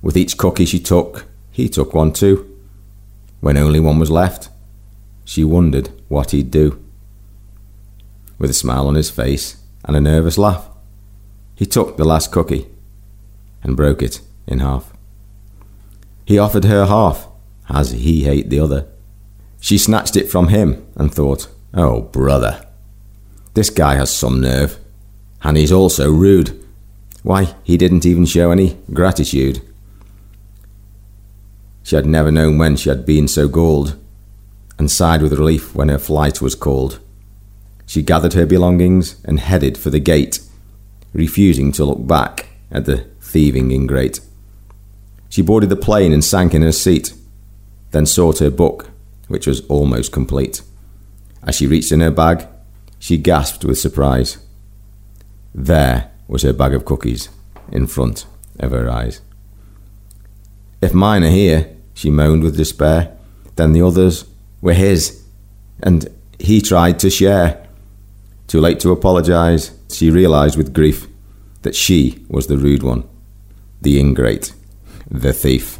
With 0.00 0.16
each 0.16 0.38
cookie 0.38 0.64
she 0.64 0.80
took, 0.80 1.26
he 1.50 1.68
took 1.68 1.94
one 1.94 2.12
too. 2.12 2.51
When 3.42 3.56
only 3.56 3.80
one 3.80 3.98
was 3.98 4.08
left, 4.08 4.50
she 5.24 5.42
wondered 5.42 5.90
what 6.06 6.30
he'd 6.30 6.52
do 6.52 6.80
with 8.38 8.50
a 8.50 8.54
smile 8.54 8.86
on 8.86 8.94
his 8.94 9.10
face 9.10 9.56
and 9.84 9.96
a 9.96 10.00
nervous 10.00 10.38
laugh. 10.38 10.68
He 11.56 11.66
took 11.66 11.96
the 11.96 12.04
last 12.04 12.30
cookie 12.30 12.68
and 13.64 13.76
broke 13.76 14.00
it 14.00 14.20
in 14.46 14.60
half. 14.60 14.92
He 16.24 16.38
offered 16.38 16.66
her 16.66 16.86
half, 16.86 17.26
as 17.68 17.90
he 17.90 18.28
ate 18.28 18.48
the 18.48 18.60
other. 18.60 18.86
She 19.60 19.76
snatched 19.76 20.14
it 20.14 20.30
from 20.30 20.48
him 20.48 20.86
and 20.94 21.12
thought, 21.12 21.48
Oh, 21.74 22.02
brother, 22.02 22.64
this 23.54 23.70
guy 23.70 23.96
has 23.96 24.14
some 24.14 24.40
nerve, 24.40 24.78
and 25.42 25.56
he's 25.56 25.72
also 25.72 26.12
rude. 26.12 26.64
Why, 27.24 27.56
he 27.64 27.76
didn't 27.76 28.06
even 28.06 28.24
show 28.24 28.52
any 28.52 28.78
gratitude. 28.92 29.62
She 31.82 31.96
had 31.96 32.06
never 32.06 32.30
known 32.30 32.58
when 32.58 32.76
she 32.76 32.88
had 32.88 33.04
been 33.04 33.28
so 33.28 33.48
galled, 33.48 33.98
and 34.78 34.90
sighed 34.90 35.22
with 35.22 35.32
relief 35.32 35.74
when 35.74 35.88
her 35.88 35.98
flight 35.98 36.40
was 36.40 36.54
called. 36.54 37.00
She 37.86 38.02
gathered 38.02 38.32
her 38.32 38.46
belongings 38.46 39.16
and 39.24 39.40
headed 39.40 39.76
for 39.76 39.90
the 39.90 40.00
gate, 40.00 40.40
refusing 41.12 41.72
to 41.72 41.84
look 41.84 42.06
back 42.06 42.48
at 42.70 42.86
the 42.86 43.06
thieving 43.20 43.70
ingrate. 43.70 44.20
She 45.28 45.42
boarded 45.42 45.70
the 45.70 45.76
plane 45.76 46.12
and 46.12 46.24
sank 46.24 46.54
in 46.54 46.62
her 46.62 46.72
seat, 46.72 47.14
then 47.90 48.06
sought 48.06 48.38
her 48.38 48.50
book, 48.50 48.90
which 49.28 49.46
was 49.46 49.66
almost 49.66 50.12
complete. 50.12 50.62
As 51.42 51.56
she 51.56 51.66
reached 51.66 51.92
in 51.92 52.00
her 52.00 52.10
bag, 52.10 52.46
she 52.98 53.18
gasped 53.18 53.64
with 53.64 53.78
surprise. 53.78 54.38
There 55.54 56.10
was 56.28 56.42
her 56.42 56.52
bag 56.52 56.72
of 56.72 56.84
cookies 56.84 57.28
in 57.70 57.86
front 57.86 58.26
of 58.58 58.70
her 58.70 58.88
eyes. 58.88 59.20
If 60.82 60.92
mine 60.92 61.22
are 61.22 61.30
here, 61.30 61.74
she 61.94 62.10
moaned 62.10 62.42
with 62.42 62.56
despair, 62.56 63.16
then 63.56 63.72
the 63.72 63.82
others 63.82 64.24
were 64.60 64.74
his, 64.74 65.22
and 65.82 66.08
he 66.38 66.60
tried 66.60 66.98
to 66.98 67.08
share. 67.08 67.66
Too 68.48 68.60
late 68.60 68.80
to 68.80 68.90
apologise, 68.90 69.70
she 69.88 70.10
realised 70.10 70.58
with 70.58 70.74
grief 70.74 71.06
that 71.62 71.76
she 71.76 72.24
was 72.28 72.48
the 72.48 72.58
rude 72.58 72.82
one, 72.82 73.08
the 73.80 74.00
ingrate, 74.00 74.52
the 75.08 75.32
thief. 75.32 75.78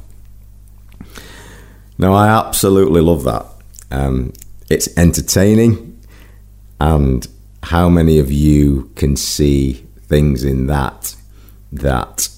Now, 1.98 2.14
I 2.14 2.28
absolutely 2.28 3.00
love 3.00 3.24
that. 3.24 3.46
Um, 3.90 4.32
it's 4.70 4.88
entertaining, 4.96 6.00
and 6.80 7.26
how 7.64 7.88
many 7.88 8.18
of 8.18 8.30
you 8.30 8.90
can 8.94 9.16
see 9.16 9.84
things 10.02 10.44
in 10.44 10.66
that 10.68 11.16
that 11.72 12.28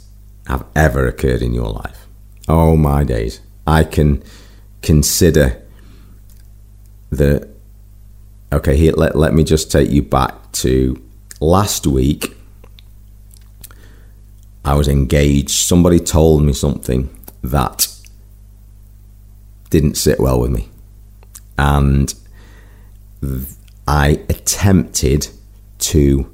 have 0.47 0.65
ever 0.75 1.07
occurred 1.07 1.43
in 1.43 1.55
your 1.55 1.71
life? 1.71 2.04
Oh 2.49 2.77
my 2.77 3.05
days. 3.05 3.41
I 3.67 3.85
can 3.85 4.23
consider 4.83 5.63
the. 7.11 7.49
Okay, 8.53 8.77
here, 8.77 8.93
let, 8.93 9.17
let 9.17 9.35
me 9.35 9.43
just 9.43 9.73
take 9.73 9.91
you 9.91 10.03
back 10.03 10.53
to 10.53 11.03
last 11.41 11.87
week. 11.87 12.37
I 14.65 14.75
was 14.75 14.89
engaged. 14.89 15.51
Somebody 15.51 15.99
told 15.99 16.43
me 16.45 16.53
something 16.53 17.11
that 17.43 17.89
didn't 19.71 19.97
sit 19.97 20.21
well 20.21 20.41
with 20.41 20.51
me. 20.51 20.69
And 21.59 22.15
I 23.89 24.23
attempted 24.29 25.29
to 25.81 26.33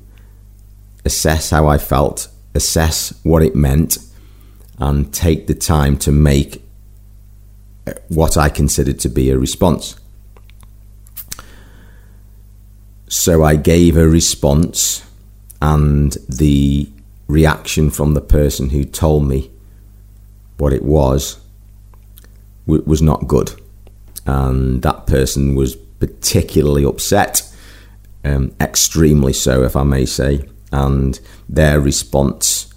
assess 1.05 1.51
how 1.51 1.67
I 1.67 1.79
felt, 1.79 2.29
assess 2.55 3.19
what 3.23 3.43
it 3.43 3.57
meant, 3.57 3.99
and 4.81 5.13
take 5.15 5.47
the 5.47 5.55
time 5.55 5.97
to 5.99 6.11
make 6.11 6.65
what 8.09 8.37
I 8.37 8.49
considered 8.49 8.99
to 9.01 9.09
be 9.09 9.31
a 9.31 9.39
response. 9.39 10.01
So 13.09 13.45
I 13.45 13.57
gave 13.57 13.97
a 13.97 14.09
response, 14.09 15.05
and 15.61 16.17
the 16.29 16.89
reaction 17.27 17.91
from 17.91 18.15
the 18.15 18.21
person 18.21 18.71
who 18.71 18.85
told 18.85 19.29
me 19.29 19.51
what 20.59 20.73
it 20.73 20.83
was 20.83 21.39
was 22.67 23.03
not 23.03 23.27
good. 23.27 23.53
And 24.27 24.83
that 24.83 25.07
person 25.07 25.55
was 25.55 25.75
particularly 25.75 26.85
upset, 26.85 27.43
um, 28.25 28.55
extremely 28.61 29.33
so, 29.33 29.65
if 29.65 29.75
I 29.75 29.83
may 29.83 30.07
say. 30.07 30.49
And 30.71 31.19
their 31.49 31.81
response, 31.81 32.70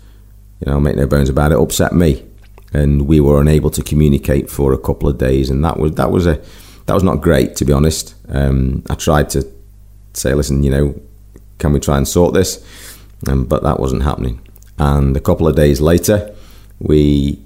you 0.65 0.71
know, 0.71 0.79
make 0.79 0.95
no 0.95 1.07
bones 1.07 1.29
about 1.29 1.51
it, 1.51 1.59
upset 1.59 1.93
me 1.93 2.23
and 2.73 3.07
we 3.07 3.19
were 3.19 3.39
unable 3.39 3.69
to 3.69 3.83
communicate 3.83 4.49
for 4.49 4.73
a 4.73 4.77
couple 4.77 5.07
of 5.07 5.17
days, 5.17 5.49
and 5.49 5.63
that 5.63 5.77
was 5.77 5.93
that 5.93 6.11
was 6.11 6.25
a 6.25 6.41
that 6.85 6.93
was 6.93 7.03
not 7.03 7.21
great 7.21 7.55
to 7.57 7.65
be 7.65 7.71
honest. 7.71 8.15
Um, 8.29 8.83
I 8.89 8.95
tried 8.95 9.29
to 9.31 9.47
say, 10.13 10.33
listen, 10.33 10.63
you 10.63 10.71
know, 10.71 10.99
can 11.59 11.71
we 11.71 11.79
try 11.79 11.97
and 11.97 12.07
sort 12.07 12.33
this? 12.33 12.63
Um, 13.27 13.45
but 13.45 13.63
that 13.63 13.79
wasn't 13.79 14.03
happening. 14.03 14.41
And 14.77 15.15
a 15.15 15.19
couple 15.21 15.47
of 15.47 15.55
days 15.55 15.79
later, 15.79 16.35
we 16.79 17.39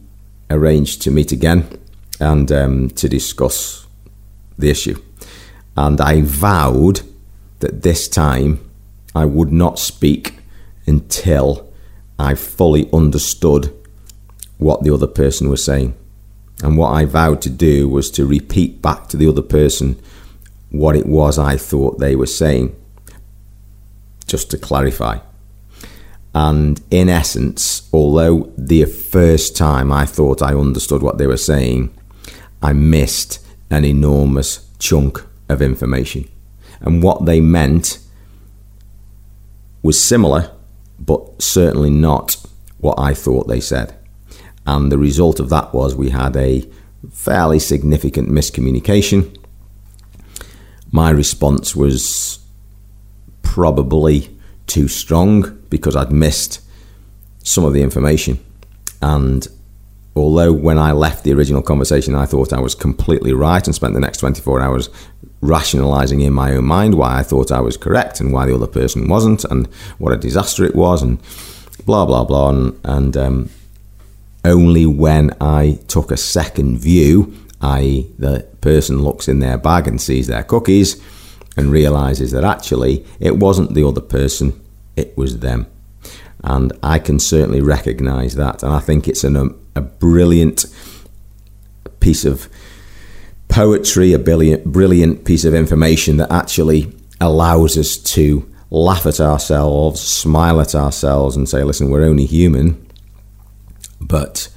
arranged 0.50 1.02
to 1.04 1.12
meet 1.12 1.32
again 1.32 1.68
and 2.20 2.52
um, 2.52 2.90
to 2.92 3.08
discuss 3.08 3.86
the 4.58 4.70
issue. 4.70 5.00
And 5.76 6.02
I 6.02 6.22
vowed 6.22 7.02
that 7.60 7.84
this 7.84 8.08
time 8.08 8.68
I 9.14 9.26
would 9.26 9.52
not 9.52 9.78
speak 9.78 10.40
until 10.88 11.67
I 12.20 12.36
fully 12.36 12.90
understood 12.92 13.74
what 14.58 14.84
the 14.84 14.94
other 14.94 15.08
person 15.08 15.50
was 15.50 15.64
saying. 15.64 15.96
And 16.64 16.78
what 16.78 16.92
I 16.92 17.06
vowed 17.06 17.42
to 17.44 17.50
do 17.50 17.88
was 17.88 18.10
to 18.12 18.26
repeat 18.26 18.82
back 18.82 19.08
to 19.10 19.18
the 19.18 19.28
other 19.28 19.44
person 19.44 20.02
what 20.72 20.96
it 20.96 21.06
was 21.06 21.38
I 21.38 21.58
thought 21.58 22.00
they 22.00 22.16
were 22.16 22.26
saying, 22.26 22.76
just 24.26 24.52
to 24.52 24.58
clarify. 24.58 25.20
And 26.34 26.82
in 26.92 27.10
essence, 27.10 27.88
although 27.94 28.52
the 28.58 28.86
first 28.86 29.56
time 29.56 29.92
I 29.92 30.06
thought 30.06 30.42
I 30.42 30.54
understood 30.54 31.02
what 31.02 31.18
they 31.18 31.28
were 31.28 31.38
saying, 31.38 31.96
I 32.62 32.74
missed 32.74 33.40
an 33.70 33.86
enormous 33.86 34.68
chunk 34.80 35.24
of 35.50 35.62
information. 35.62 36.30
And 36.82 37.02
what 37.02 37.26
they 37.26 37.42
meant 37.42 38.00
was 39.82 40.00
similar, 40.00 40.52
but 41.00 41.42
certainly 41.42 41.90
not 41.90 42.38
what 42.80 43.00
I 43.00 43.14
thought 43.14 43.48
they 43.48 43.60
said. 43.60 43.98
And 44.66 44.92
the 44.92 44.98
result 44.98 45.40
of 45.40 45.50
that 45.50 45.74
was 45.74 45.96
we 45.96 46.10
had 46.10 46.36
a 46.36 46.68
fairly 47.12 47.60
significant 47.60 48.30
miscommunication. 48.30 49.38
My 50.92 51.10
response 51.10 51.76
was 51.76 52.40
probably 53.42 54.38
too 54.68 54.88
strong 54.88 55.58
because 55.70 55.96
I'd 55.96 56.12
missed 56.12 56.62
some 57.44 57.64
of 57.64 57.74
the 57.74 57.82
information. 57.82 58.40
And 59.02 59.48
although 60.16 60.52
when 60.52 60.78
I 60.78 60.92
left 60.92 61.24
the 61.24 61.34
original 61.34 61.62
conversation, 61.62 62.16
I 62.16 62.26
thought 62.26 62.52
I 62.52 62.60
was 62.60 62.76
completely 62.76 63.34
right 63.34 63.66
and 63.66 63.74
spent 63.74 63.94
the 63.94 64.00
next 64.00 64.18
24 64.18 64.62
hours 64.62 64.90
rationalizing 65.42 66.22
in 66.22 66.34
my 66.34 66.54
own 66.56 66.66
mind 66.66 66.96
why 66.96 67.20
I 67.20 67.24
thought 67.24 67.52
I 67.52 67.62
was 67.62 67.78
correct 67.78 68.20
and 68.20 68.34
why 68.34 68.46
the 68.46 68.56
other 68.56 68.68
person 68.68 69.08
wasn't 69.08 69.46
and 69.46 69.68
what 69.98 70.14
a 70.14 70.18
disaster 70.18 70.66
it 70.66 70.76
was 70.76 71.02
and 71.02 71.20
blah, 71.86 72.06
blah, 72.06 72.24
blah. 72.24 72.50
And, 72.50 72.80
and 72.84 73.18
um, 73.18 73.50
only 74.44 74.86
when 74.86 75.32
I 75.40 75.80
took 75.88 76.12
a 76.12 76.18
second 76.18 76.80
view, 76.80 77.34
i.e., 77.62 78.10
the 78.18 78.48
person 78.62 79.02
looks 79.02 79.28
in 79.28 79.40
their 79.40 79.58
bag 79.58 79.88
and 79.88 80.02
sees 80.02 80.28
their 80.28 80.44
cookies 80.44 81.02
and 81.56 81.72
realizes 81.72 82.32
that 82.32 82.44
actually 82.44 83.06
it 83.20 83.38
wasn't 83.38 83.74
the 83.74 83.88
other 83.88 84.02
person, 84.02 84.60
it 84.96 85.18
was 85.18 85.40
them. 85.40 85.68
And 86.44 86.72
I 86.84 87.00
can 87.00 87.20
certainly 87.20 87.62
recognize 87.62 88.36
that. 88.36 88.64
And 88.64 88.72
I 88.72 88.80
think 88.80 89.08
it's 89.08 89.24
an, 89.24 89.36
um, 89.36 89.60
a 89.76 89.82
brilliant 89.82 90.66
piece 92.00 92.26
of 92.26 92.48
poetry, 93.58 94.14
a 94.14 94.20
brilliant, 94.20 94.64
brilliant 94.66 95.26
piece 95.26 95.44
of 95.44 95.54
information 95.54 96.18
that 96.18 96.32
actually 96.32 96.94
allows 97.20 97.78
us 97.78 97.98
to 97.98 98.48
laugh 98.70 99.06
at 99.08 99.20
ourselves, 99.20 100.00
smile 100.00 100.62
at 100.62 100.76
ourselves, 100.76 101.36
and 101.36 101.50
say, 101.50 101.64
listen, 101.64 101.90
we're 101.90 102.04
only 102.04 102.26
human 102.26 102.88
but 104.00 104.50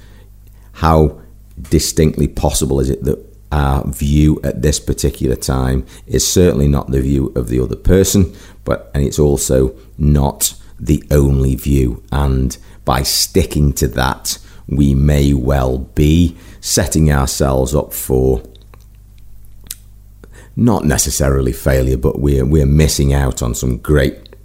how 0.73 1.19
distinctly 1.59 2.27
possible 2.27 2.79
is 2.79 2.89
it 2.89 3.03
that 3.03 3.19
our 3.51 3.85
view 3.87 4.39
at 4.43 4.61
this 4.61 4.79
particular 4.79 5.35
time 5.35 5.85
is 6.07 6.25
certainly 6.25 6.67
not 6.67 6.89
the 6.91 7.01
view 7.01 7.33
of 7.35 7.49
the 7.49 7.59
other 7.59 7.75
person, 7.75 8.33
but 8.63 8.89
and 8.93 9.03
it's 9.03 9.19
also 9.19 9.75
not 9.97 10.53
the 10.79 11.03
only 11.11 11.55
view. 11.55 12.01
And 12.11 12.57
by 12.85 13.03
sticking 13.03 13.73
to 13.73 13.87
that, 13.89 14.37
we 14.67 14.95
may 14.95 15.33
well 15.33 15.79
be 15.79 16.37
setting 16.61 17.11
ourselves 17.11 17.75
up 17.75 17.93
for 17.93 18.41
not 20.61 20.85
necessarily 20.85 21.53
failure, 21.53 21.97
but 21.97 22.19
we're 22.19 22.45
we're 22.45 22.65
missing 22.65 23.13
out 23.13 23.41
on 23.41 23.55
some 23.55 23.77
great 23.77 24.35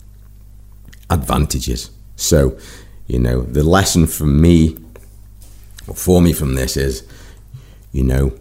advantages. 1.11 1.91
So, 2.17 2.59
you 3.07 3.19
know, 3.19 3.43
the 3.43 3.63
lesson 3.63 4.07
for 4.07 4.27
me 4.27 4.77
for 5.95 6.21
me 6.21 6.33
from 6.33 6.55
this 6.55 6.77
is, 6.77 7.07
you 7.93 8.03
know, 8.03 8.33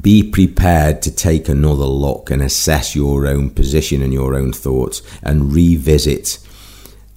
be 0.00 0.28
prepared 0.28 1.02
to 1.02 1.14
take 1.14 1.48
another 1.48 1.84
look 1.84 2.30
and 2.30 2.42
assess 2.42 2.96
your 2.96 3.26
own 3.26 3.50
position 3.50 4.02
and 4.02 4.12
your 4.12 4.34
own 4.34 4.52
thoughts 4.52 5.02
and 5.22 5.52
revisit. 5.52 6.38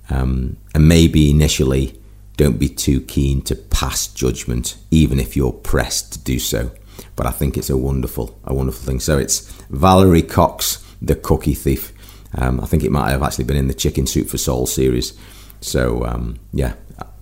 Um, 0.09 0.57
and 0.75 0.87
maybe 0.87 1.31
initially, 1.31 1.99
don't 2.37 2.59
be 2.59 2.69
too 2.69 3.01
keen 3.01 3.41
to 3.43 3.55
pass 3.55 4.07
judgment, 4.07 4.75
even 4.91 5.19
if 5.19 5.37
you're 5.37 5.53
pressed 5.53 6.13
to 6.13 6.19
do 6.19 6.37
so. 6.37 6.71
But 7.15 7.25
I 7.25 7.31
think 7.31 7.57
it's 7.57 7.69
a 7.69 7.77
wonderful, 7.77 8.37
a 8.43 8.53
wonderful 8.53 8.85
thing. 8.85 8.99
So 8.99 9.17
it's 9.17 9.41
Valerie 9.69 10.21
Cox, 10.21 10.83
the 11.01 11.15
Cookie 11.15 11.53
Thief. 11.53 11.93
Um, 12.37 12.59
I 12.59 12.65
think 12.65 12.83
it 12.83 12.91
might 12.91 13.11
have 13.11 13.23
actually 13.23 13.45
been 13.45 13.57
in 13.57 13.67
the 13.67 13.73
Chicken 13.73 14.05
Soup 14.05 14.27
for 14.27 14.37
Soul 14.37 14.65
series. 14.65 15.17
So 15.61 16.05
um, 16.05 16.37
yeah, 16.51 16.73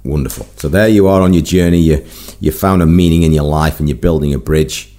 Wonderful. 0.05 0.45
So 0.57 0.67
there 0.67 0.89
you 0.89 1.07
are 1.07 1.21
on 1.21 1.33
your 1.33 1.43
journey. 1.43 1.79
You 1.79 2.05
you 2.41 2.51
found 2.51 2.81
a 2.81 2.85
meaning 2.85 3.23
in 3.23 3.31
your 3.31 3.45
life, 3.45 3.79
and 3.79 3.87
you're 3.87 3.97
building 3.97 4.33
a 4.33 4.37
bridge, 4.37 4.93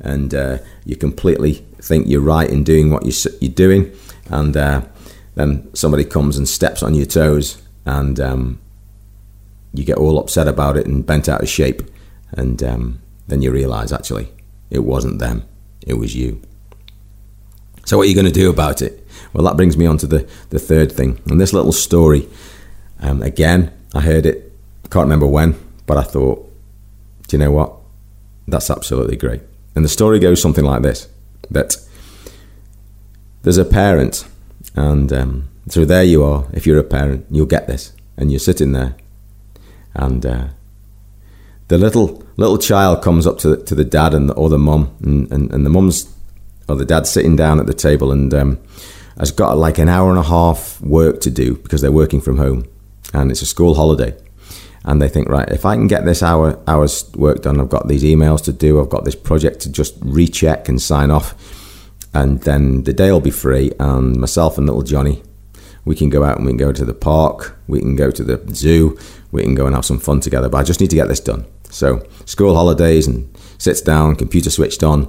and 0.00 0.34
uh, 0.34 0.58
you 0.84 0.96
completely 0.96 1.64
think 1.80 2.08
you're 2.08 2.20
right 2.20 2.50
in 2.50 2.64
doing 2.64 2.90
what 2.90 3.04
you're, 3.04 3.32
you're 3.40 3.52
doing, 3.52 3.92
and 4.30 4.56
uh, 4.56 4.82
then 5.36 5.72
somebody 5.76 6.04
comes 6.04 6.36
and 6.36 6.48
steps 6.48 6.82
on 6.82 6.94
your 6.94 7.06
toes, 7.06 7.62
and 7.84 8.18
um, 8.18 8.60
you 9.72 9.84
get 9.84 9.96
all 9.96 10.18
upset 10.18 10.48
about 10.48 10.76
it 10.76 10.88
and 10.88 11.06
bent 11.06 11.28
out 11.28 11.40
of 11.40 11.48
shape, 11.48 11.82
and 12.32 12.60
um, 12.64 12.98
then 13.28 13.42
you 13.42 13.52
realise 13.52 13.92
actually 13.92 14.32
it 14.70 14.80
wasn't 14.80 15.18
them, 15.18 15.44
it 15.86 15.94
was 15.94 16.14
you. 16.14 16.40
So 17.84 17.96
what 17.96 18.06
are 18.06 18.10
you 18.10 18.14
going 18.14 18.26
to 18.26 18.32
do 18.32 18.50
about 18.50 18.82
it? 18.82 19.06
Well, 19.32 19.44
that 19.44 19.56
brings 19.56 19.76
me 19.76 19.86
on 19.86 19.98
to 19.98 20.06
the 20.06 20.28
the 20.50 20.58
third 20.58 20.92
thing, 20.92 21.20
and 21.26 21.40
this 21.40 21.52
little 21.52 21.72
story. 21.72 22.28
Um, 23.00 23.22
again, 23.22 23.72
I 23.94 24.00
heard 24.00 24.26
it 24.26 24.48
can't 24.90 25.04
remember 25.04 25.26
when, 25.26 25.54
but 25.86 25.98
I 25.98 26.02
thought 26.02 26.50
Do 27.28 27.36
you 27.36 27.44
know 27.44 27.52
what? 27.52 27.74
That's 28.46 28.70
absolutely 28.70 29.16
great. 29.16 29.42
And 29.74 29.84
the 29.84 29.88
story 29.88 30.18
goes 30.18 30.40
something 30.40 30.64
like 30.64 30.82
this 30.82 31.08
that 31.50 31.76
there's 33.42 33.58
a 33.58 33.64
parent, 33.64 34.26
and 34.74 35.12
um, 35.12 35.48
so 35.68 35.84
there 35.84 36.04
you 36.04 36.24
are. 36.24 36.46
If 36.52 36.66
you're 36.66 36.78
a 36.78 36.84
parent, 36.84 37.26
you'll 37.30 37.46
get 37.46 37.66
this, 37.66 37.92
and 38.16 38.30
you're 38.30 38.40
sitting 38.40 38.72
there, 38.72 38.96
and 39.94 40.24
uh, 40.26 40.48
the 41.68 41.78
little 41.78 42.22
little 42.36 42.58
child 42.58 43.02
comes 43.02 43.26
up 43.26 43.38
to 43.38 43.56
the, 43.56 43.64
to 43.64 43.74
the 43.74 43.84
dad 43.84 44.14
and 44.14 44.30
the, 44.30 44.34
or 44.34 44.48
the 44.48 44.58
mum, 44.58 44.94
and, 45.02 45.30
and, 45.30 45.52
and 45.52 45.64
the 45.64 45.70
mum's 45.70 46.12
or 46.68 46.76
the 46.76 46.84
dad's 46.84 47.10
sitting 47.10 47.36
down 47.36 47.60
at 47.60 47.66
the 47.66 47.74
table 47.74 48.12
and 48.12 48.34
um, 48.34 48.58
has 49.18 49.30
got 49.30 49.56
like 49.56 49.78
an 49.78 49.88
hour 49.88 50.10
and 50.10 50.18
a 50.18 50.22
half 50.22 50.80
work 50.80 51.20
to 51.22 51.30
do 51.30 51.56
because 51.56 51.80
they're 51.80 51.92
working 51.92 52.20
from 52.20 52.38
home, 52.38 52.66
and 53.12 53.30
it's 53.30 53.42
a 53.42 53.46
school 53.46 53.74
holiday. 53.74 54.16
And 54.84 55.02
they 55.02 55.08
think, 55.08 55.28
right, 55.28 55.48
if 55.50 55.66
I 55.66 55.74
can 55.74 55.86
get 55.86 56.04
this 56.06 56.22
hour 56.22 56.58
hours 56.66 57.10
work 57.14 57.42
done, 57.42 57.60
I've 57.60 57.68
got 57.68 57.88
these 57.88 58.04
emails 58.04 58.42
to 58.44 58.52
do, 58.52 58.80
I've 58.80 58.88
got 58.88 59.04
this 59.04 59.16
project 59.16 59.60
to 59.60 59.72
just 59.72 59.94
recheck 60.00 60.68
and 60.68 60.80
sign 60.80 61.10
off, 61.10 61.34
and 62.14 62.40
then 62.42 62.84
the 62.84 62.94
day 62.94 63.10
will 63.12 63.20
be 63.20 63.30
free, 63.30 63.72
and 63.78 64.16
myself 64.16 64.56
and 64.56 64.66
little 64.66 64.82
Johnny, 64.82 65.22
we 65.88 65.94
can 65.94 66.10
go 66.10 66.22
out 66.22 66.36
and 66.36 66.44
we 66.44 66.50
can 66.50 66.58
go 66.58 66.70
to 66.70 66.84
the 66.84 66.92
park, 66.92 67.56
we 67.66 67.80
can 67.80 67.96
go 67.96 68.10
to 68.10 68.22
the 68.22 68.54
zoo, 68.54 68.98
we 69.32 69.42
can 69.42 69.54
go 69.54 69.64
and 69.64 69.74
have 69.74 69.86
some 69.86 69.98
fun 69.98 70.20
together. 70.20 70.50
But 70.50 70.58
I 70.58 70.62
just 70.62 70.80
need 70.80 70.90
to 70.90 70.96
get 70.96 71.08
this 71.08 71.18
done. 71.18 71.46
So 71.70 72.06
school 72.26 72.54
holidays 72.54 73.06
and 73.06 73.26
sits 73.56 73.80
down, 73.80 74.14
computer 74.14 74.50
switched 74.50 74.82
on, 74.82 75.08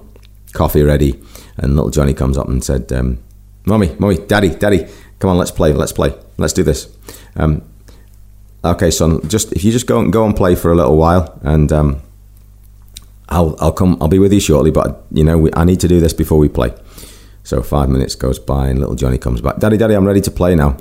coffee 0.53 0.81
ready, 0.81 1.21
and 1.57 1.75
little 1.75 1.91
Johnny 1.91 2.13
comes 2.13 2.37
up 2.37 2.47
and 2.47 2.63
said, 2.63 2.91
um, 2.93 3.19
"Mommy, 3.65 3.93
mommy, 3.99 4.19
daddy, 4.25 4.49
daddy, 4.49 4.87
come 5.19 5.29
on, 5.29 5.37
let's 5.37 5.51
play, 5.51 5.73
let's 5.73 5.91
play, 5.91 6.13
let's 6.37 6.53
do 6.53 6.63
this." 6.63 6.87
Um, 7.35 7.61
okay, 8.63 8.89
son, 8.89 9.27
just 9.27 9.51
if 9.51 9.65
you 9.65 9.73
just 9.73 9.85
go 9.85 9.99
and 9.99 10.13
go 10.13 10.25
and 10.25 10.33
play 10.33 10.55
for 10.55 10.71
a 10.71 10.75
little 10.75 10.95
while, 10.95 11.37
and 11.43 11.73
um, 11.73 12.01
I'll 13.27 13.57
I'll 13.59 13.73
come. 13.73 13.97
I'll 13.99 14.07
be 14.07 14.19
with 14.19 14.31
you 14.31 14.39
shortly. 14.39 14.71
But 14.71 15.03
you 15.11 15.25
know, 15.25 15.37
we, 15.37 15.51
I 15.53 15.65
need 15.65 15.81
to 15.81 15.89
do 15.89 15.99
this 15.99 16.13
before 16.13 16.37
we 16.37 16.47
play. 16.47 16.73
So 17.49 17.63
five 17.63 17.89
minutes 17.89 18.13
goes 18.13 18.37
by, 18.37 18.67
and 18.67 18.77
little 18.77 18.93
Johnny 18.93 19.17
comes 19.17 19.41
back. 19.41 19.57
Daddy, 19.57 19.75
daddy, 19.75 19.95
I'm 19.95 20.05
ready 20.05 20.21
to 20.21 20.29
play 20.29 20.53
now. 20.53 20.77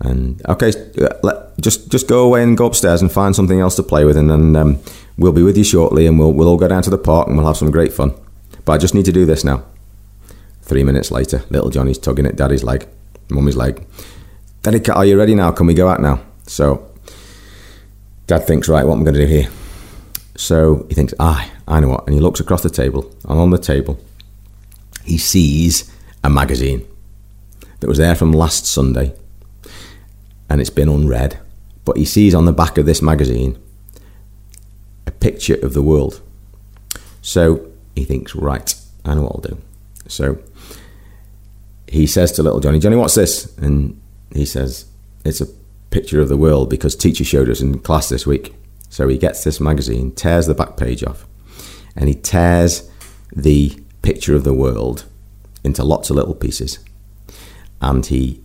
And 0.00 0.40
okay, 0.48 0.72
uh, 1.02 1.08
let, 1.22 1.58
just 1.60 1.90
just 1.90 2.08
go 2.08 2.24
away 2.24 2.42
and 2.42 2.56
go 2.56 2.64
upstairs 2.64 3.02
and 3.02 3.12
find 3.12 3.36
something 3.36 3.60
else 3.60 3.76
to 3.76 3.82
play 3.82 4.06
with, 4.06 4.16
and 4.16 4.30
then 4.30 4.56
um, 4.56 4.78
we'll 5.18 5.34
be 5.34 5.42
with 5.42 5.58
you 5.58 5.64
shortly, 5.64 6.06
and 6.06 6.18
we'll 6.18 6.32
we'll 6.32 6.48
all 6.48 6.56
go 6.56 6.66
down 6.66 6.82
to 6.84 6.88
the 6.88 6.96
park 6.96 7.28
and 7.28 7.36
we'll 7.36 7.46
have 7.46 7.58
some 7.58 7.70
great 7.70 7.92
fun. 7.92 8.14
But 8.64 8.72
I 8.72 8.78
just 8.78 8.94
need 8.94 9.04
to 9.04 9.12
do 9.12 9.26
this 9.26 9.44
now. 9.44 9.64
Three 10.62 10.82
minutes 10.82 11.10
later, 11.10 11.42
little 11.50 11.68
Johnny's 11.68 11.98
tugging 11.98 12.24
at 12.24 12.36
Daddy's 12.36 12.64
leg, 12.64 12.88
Mummy's 13.28 13.56
leg. 13.56 13.86
Daddy, 14.62 14.80
are 14.88 15.04
you 15.04 15.18
ready 15.18 15.34
now? 15.34 15.52
Can 15.52 15.66
we 15.66 15.74
go 15.74 15.88
out 15.88 16.00
now? 16.00 16.22
So 16.46 16.90
dad 18.26 18.46
thinks, 18.46 18.66
right, 18.66 18.86
what 18.86 18.94
am 18.94 19.02
I 19.02 19.04
going 19.04 19.14
to 19.16 19.26
do 19.26 19.26
here? 19.26 19.50
So 20.36 20.86
he 20.88 20.94
thinks, 20.94 21.12
ah, 21.20 21.46
I 21.68 21.80
know 21.80 21.88
what. 21.90 22.06
And 22.06 22.14
he 22.14 22.20
looks 22.20 22.40
across 22.40 22.62
the 22.62 22.70
table, 22.70 23.14
and 23.28 23.38
on 23.38 23.50
the 23.50 23.58
table, 23.58 24.00
he 25.06 25.18
sees 25.18 25.90
a 26.24 26.28
magazine 26.28 26.86
that 27.80 27.88
was 27.88 27.98
there 27.98 28.14
from 28.14 28.32
last 28.32 28.66
Sunday, 28.66 29.14
and 30.48 30.60
it's 30.60 30.70
been 30.70 30.88
unread. 30.88 31.38
But 31.84 31.96
he 31.96 32.04
sees 32.04 32.34
on 32.34 32.44
the 32.44 32.52
back 32.52 32.76
of 32.78 32.86
this 32.86 33.00
magazine 33.00 33.56
a 35.06 35.12
picture 35.12 35.54
of 35.54 35.72
the 35.72 35.82
world. 35.82 36.20
So 37.22 37.70
he 37.94 38.04
thinks, 38.04 38.34
right, 38.34 38.74
I 39.04 39.14
know 39.14 39.22
what 39.22 39.36
I'll 39.36 39.56
do. 39.56 39.62
So 40.08 40.38
he 41.86 42.06
says 42.08 42.32
to 42.32 42.42
little 42.42 42.60
Johnny, 42.60 42.80
Johnny, 42.80 42.96
what's 42.96 43.14
this? 43.14 43.56
And 43.58 44.00
he 44.32 44.44
says, 44.44 44.86
it's 45.24 45.40
a 45.40 45.46
picture 45.90 46.20
of 46.20 46.28
the 46.28 46.36
world 46.36 46.68
because 46.68 46.96
teacher 46.96 47.24
showed 47.24 47.48
us 47.48 47.60
in 47.60 47.78
class 47.78 48.08
this 48.08 48.26
week. 48.26 48.54
So 48.90 49.06
he 49.06 49.18
gets 49.18 49.44
this 49.44 49.60
magazine, 49.60 50.10
tears 50.12 50.46
the 50.46 50.54
back 50.54 50.76
page 50.76 51.04
off, 51.04 51.26
and 51.94 52.08
he 52.08 52.14
tears 52.14 52.90
the 53.34 53.78
picture 54.06 54.36
of 54.36 54.44
the 54.44 54.54
world 54.54 55.04
into 55.64 55.82
lots 55.82 56.10
of 56.10 56.16
little 56.16 56.34
pieces, 56.34 56.78
and 57.80 58.06
he 58.06 58.40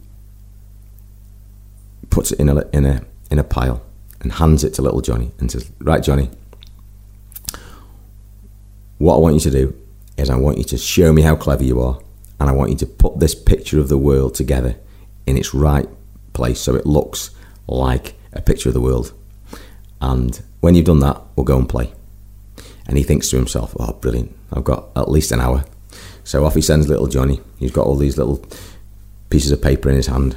puts 2.10 2.32
it 2.32 2.40
in 2.40 2.50
a 2.50 2.68
in 2.74 2.84
a 2.84 3.04
in 3.30 3.38
a 3.38 3.44
pile 3.44 3.84
and 4.22 4.32
hands 4.34 4.64
it 4.64 4.74
to 4.74 4.82
little 4.82 5.02
Johnny 5.02 5.32
and 5.38 5.52
says, 5.52 5.72
"Right, 5.80 6.02
Johnny, 6.02 6.32
what 8.98 9.16
I 9.18 9.20
want 9.20 9.36
you 9.36 9.42
to 9.42 9.52
do 9.52 9.76
is 10.18 10.32
I 10.32 10.36
want 10.36 10.58
you 10.58 10.64
to 10.64 10.78
show 10.78 11.14
me 11.14 11.22
how 11.22 11.36
clever 11.36 11.64
you 11.64 11.80
are, 11.80 12.00
and 12.40 12.50
I 12.50 12.54
want 12.54 12.72
you 12.72 12.78
to 12.78 12.88
put 12.88 13.20
this 13.20 13.36
picture 13.36 13.80
of 13.80 13.88
the 13.88 14.00
world 14.00 14.34
together 14.34 14.78
in 15.28 15.38
its 15.38 15.54
right 15.54 15.88
place 16.34 16.60
so 16.60 16.74
it 16.76 16.88
looks 16.88 17.30
like 17.68 18.16
a 18.34 18.42
picture 18.42 18.70
of 18.70 18.74
the 18.74 18.82
world. 18.82 19.14
And 20.02 20.42
when 20.60 20.74
you've 20.74 20.86
done 20.86 21.02
that, 21.02 21.22
we'll 21.36 21.44
go 21.44 21.60
and 21.60 21.70
play. 21.70 21.94
And 22.92 22.98
he 22.98 23.06
thinks 23.06 23.30
to 23.30 23.38
himself, 23.38 23.74
oh, 23.80 23.94
brilliant, 23.94 24.36
I've 24.52 24.66
got 24.66 24.90
at 24.98 25.10
least 25.10 25.32
an 25.32 25.40
hour. 25.40 25.64
So 26.26 26.44
off 26.44 26.56
he 26.56 26.62
sends 26.62 26.90
little 26.90 27.08
Johnny. 27.08 27.40
He's 27.58 27.72
got 27.72 27.88
all 27.88 27.96
these 27.96 28.18
little 28.18 28.46
pieces 29.30 29.50
of 29.54 29.62
paper 29.62 29.90
in 29.90 29.96
his 29.96 30.08
hand 30.08 30.36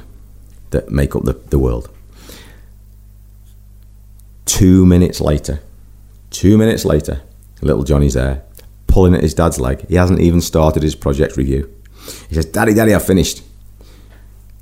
that 0.69 0.89
make 0.89 1.17
up 1.17 1.23
the, 1.23 1.33
the 1.33 1.59
world. 1.59 1.89
Two 4.45 4.85
minutes 4.85 5.19
later, 5.19 5.59
two 6.29 6.57
minutes 6.57 6.85
later, 6.85 7.23
little 7.61 7.83
Johnny's 7.83 8.13
there, 8.13 8.41
pulling 8.87 9.15
at 9.15 9.21
his 9.21 9.33
dad's 9.33 9.59
leg. 9.59 9.85
He 9.89 9.95
hasn't 9.95 10.21
even 10.21 10.39
started 10.39 10.81
his 10.81 10.95
project 10.95 11.35
review. 11.35 11.69
He 12.29 12.35
says, 12.35 12.45
Daddy, 12.45 12.73
Daddy, 12.73 12.93
I've 12.93 13.05
finished. 13.05 13.43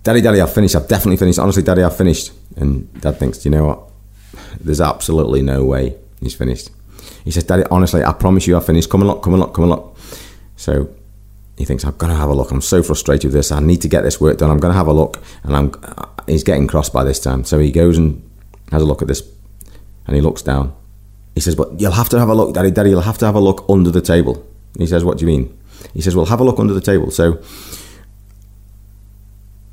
Daddy, 0.02 0.22
Daddy, 0.22 0.42
I've 0.42 0.52
finished. 0.52 0.76
I've 0.76 0.88
definitely 0.88 1.18
finished. 1.18 1.38
Honestly, 1.38 1.62
Daddy, 1.62 1.84
I've 1.84 1.96
finished. 1.96 2.32
And 2.56 2.92
Dad 3.02 3.18
thinks, 3.20 3.46
you 3.46 3.52
know 3.52 3.66
what? 3.66 3.84
There's 4.60 4.82
absolutely 4.82 5.44
no 5.44 5.64
way 5.64 5.96
he's 6.20 6.34
finished. 6.34 6.72
He 7.24 7.32
says, 7.32 7.44
Daddy, 7.44 7.64
honestly, 7.72 8.04
I 8.04 8.14
promise 8.14 8.48
you 8.48 8.58
I've 8.58 8.66
finished. 8.66 8.90
Come 8.90 9.02
and 9.02 9.10
look, 9.10 9.24
come 9.24 9.34
and 9.34 9.42
look, 9.42 9.54
come 9.54 9.64
and 9.64 9.72
look. 9.72 9.98
So 10.56 10.90
he 11.58 11.66
thinks, 11.66 11.84
I'm 11.84 11.96
going 11.98 12.12
to 12.12 12.18
have 12.18 12.30
a 12.30 12.34
look. 12.34 12.52
I'm 12.52 12.62
so 12.62 12.84
frustrated 12.84 13.26
with 13.26 13.34
this. 13.34 13.52
I 13.52 13.60
need 13.60 13.82
to 13.82 13.88
get 13.88 14.02
this 14.02 14.20
work 14.20 14.38
done. 14.38 14.50
I'm 14.50 14.60
going 14.60 14.72
to 14.74 14.78
have 14.78 14.88
a 14.88 14.94
look. 14.94 15.22
And 15.44 15.56
I'm, 15.56 15.72
uh, 15.84 16.06
he's 16.28 16.44
getting 16.44 16.68
cross 16.68 16.90
by 16.90 17.04
this 17.04 17.20
time. 17.20 17.44
So 17.44 17.60
he 17.60 17.72
goes 17.72 17.98
and 17.98 18.28
has 18.72 18.82
a 18.82 18.86
look 18.86 19.02
at 19.02 19.08
this 19.08 19.22
and 20.08 20.16
he 20.16 20.22
looks 20.22 20.42
down. 20.42 20.76
He 21.36 21.42
says, 21.42 21.56
But 21.56 21.80
you'll 21.80 21.92
have 21.92 22.10
to 22.10 22.20
have 22.20 22.30
a 22.30 22.36
look, 22.36 22.54
Daddy, 22.54 22.72
Daddy, 22.72 22.90
you'll 22.90 23.02
have 23.02 23.18
to 23.20 23.26
have 23.26 23.36
a 23.36 23.40
look 23.40 23.66
under 23.70 23.92
the 23.92 24.02
table. 24.02 24.46
He 24.78 24.88
says, 24.88 25.04
What 25.04 25.18
do 25.18 25.26
you 25.26 25.32
mean? 25.32 25.58
He 25.94 26.02
says, 26.02 26.16
Well, 26.16 26.26
have 26.26 26.40
a 26.40 26.44
look 26.44 26.60
under 26.60 26.74
the 26.74 26.82
table. 26.82 27.12
So 27.12 27.42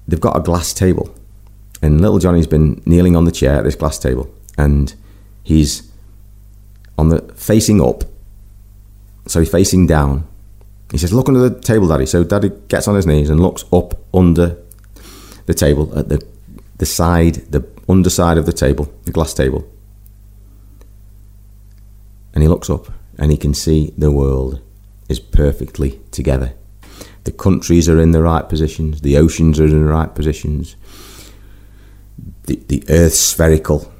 they've 0.08 0.20
got 0.20 0.36
a 0.36 0.40
glass 0.40 0.72
table, 0.72 1.14
and 1.82 2.00
little 2.00 2.18
Johnny's 2.18 2.46
been 2.46 2.82
kneeling 2.86 3.16
on 3.16 3.24
the 3.24 3.32
chair 3.32 3.56
at 3.56 3.64
this 3.64 3.74
glass 3.74 3.98
table, 3.98 4.32
and 4.56 4.94
he's 5.42 5.89
on 7.00 7.08
the 7.08 7.20
facing 7.34 7.80
up, 7.80 8.04
so 9.26 9.40
he's 9.40 9.50
facing 9.50 9.86
down. 9.86 10.26
He 10.92 10.98
says, 10.98 11.12
"Look 11.12 11.28
under 11.28 11.48
the 11.48 11.60
table, 11.60 11.88
Daddy." 11.88 12.06
So 12.06 12.24
Daddy 12.24 12.50
gets 12.68 12.88
on 12.88 12.96
his 12.96 13.06
knees 13.06 13.30
and 13.30 13.40
looks 13.40 13.64
up 13.72 13.94
under 14.12 14.56
the 15.46 15.54
table 15.54 15.98
at 15.98 16.08
the 16.08 16.18
the 16.78 16.86
side, 16.86 17.34
the 17.50 17.62
underside 17.88 18.38
of 18.38 18.46
the 18.46 18.52
table, 18.52 18.92
the 19.04 19.12
glass 19.12 19.34
table, 19.34 19.68
and 22.32 22.42
he 22.42 22.48
looks 22.48 22.70
up 22.70 22.92
and 23.18 23.30
he 23.30 23.36
can 23.36 23.54
see 23.54 23.92
the 23.98 24.10
world 24.10 24.60
is 25.08 25.20
perfectly 25.20 26.00
together. 26.10 26.54
The 27.24 27.32
countries 27.32 27.88
are 27.88 28.00
in 28.00 28.12
the 28.12 28.22
right 28.22 28.48
positions, 28.48 29.02
the 29.02 29.18
oceans 29.18 29.60
are 29.60 29.66
in 29.66 29.84
the 29.84 29.92
right 29.92 30.14
positions, 30.14 30.76
the, 32.44 32.56
the 32.68 32.82
earth's 32.88 33.18
spherical. 33.18 33.92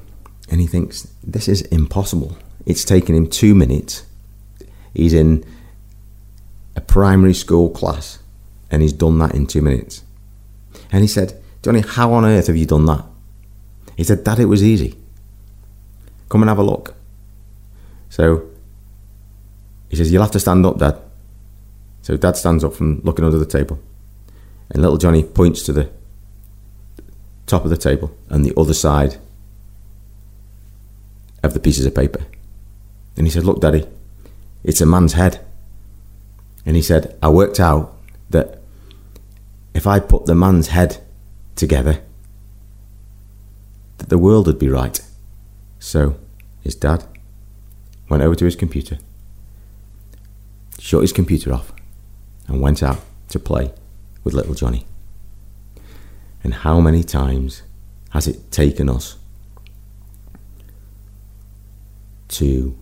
And 0.49 0.59
he 0.59 0.67
thinks, 0.67 1.07
this 1.23 1.47
is 1.47 1.61
impossible. 1.63 2.35
It's 2.65 2.85
taken 2.85 3.15
him 3.15 3.27
two 3.27 3.55
minutes. 3.55 4.05
He's 4.93 5.13
in 5.13 5.45
a 6.75 6.81
primary 6.81 7.33
school 7.33 7.69
class 7.69 8.19
and 8.69 8.81
he's 8.81 8.93
done 8.93 9.17
that 9.19 9.33
in 9.33 9.47
two 9.47 9.61
minutes. 9.61 10.03
And 10.91 11.01
he 11.01 11.07
said, 11.07 11.41
Johnny, 11.63 11.81
how 11.81 12.13
on 12.13 12.25
earth 12.25 12.47
have 12.47 12.55
you 12.55 12.65
done 12.65 12.85
that? 12.85 13.05
He 13.97 14.03
said, 14.03 14.23
Dad, 14.23 14.39
it 14.39 14.45
was 14.45 14.63
easy. 14.63 14.97
Come 16.29 16.41
and 16.41 16.49
have 16.49 16.57
a 16.57 16.63
look. 16.63 16.95
So 18.09 18.49
he 19.89 19.95
says, 19.95 20.11
You'll 20.11 20.23
have 20.23 20.31
to 20.31 20.39
stand 20.39 20.65
up, 20.65 20.77
Dad. 20.77 20.99
So 22.01 22.17
dad 22.17 22.35
stands 22.35 22.63
up 22.63 22.73
from 22.73 23.01
looking 23.03 23.25
under 23.25 23.37
the 23.37 23.45
table. 23.45 23.79
And 24.69 24.81
little 24.81 24.97
Johnny 24.97 25.23
points 25.23 25.63
to 25.63 25.73
the 25.73 25.89
top 27.45 27.63
of 27.63 27.69
the 27.69 27.77
table 27.77 28.15
and 28.29 28.45
the 28.45 28.53
other 28.57 28.73
side 28.73 29.17
of 31.43 31.53
the 31.53 31.59
pieces 31.59 31.85
of 31.85 31.93
paper. 31.93 32.25
And 33.17 33.27
he 33.27 33.31
said, 33.31 33.43
Look, 33.43 33.61
Daddy, 33.61 33.87
it's 34.63 34.81
a 34.81 34.85
man's 34.85 35.13
head. 35.13 35.45
And 36.65 36.75
he 36.75 36.81
said, 36.81 37.17
I 37.21 37.29
worked 37.29 37.59
out 37.59 37.95
that 38.29 38.61
if 39.73 39.87
I 39.87 39.99
put 39.99 40.25
the 40.25 40.35
man's 40.35 40.67
head 40.67 40.97
together, 41.55 42.01
that 43.97 44.09
the 44.09 44.17
world 44.17 44.47
would 44.47 44.59
be 44.59 44.69
right. 44.69 44.99
So 45.79 46.15
his 46.61 46.75
dad 46.75 47.03
went 48.09 48.23
over 48.23 48.35
to 48.35 48.45
his 48.45 48.55
computer, 48.55 48.97
shut 50.79 51.01
his 51.01 51.13
computer 51.13 51.53
off, 51.53 51.71
and 52.47 52.61
went 52.61 52.83
out 52.83 52.99
to 53.29 53.39
play 53.39 53.71
with 54.23 54.33
little 54.33 54.53
Johnny. 54.53 54.85
And 56.43 56.53
how 56.53 56.79
many 56.79 57.03
times 57.03 57.63
has 58.09 58.27
it 58.27 58.51
taken 58.51 58.89
us 58.89 59.17
to 62.29 62.75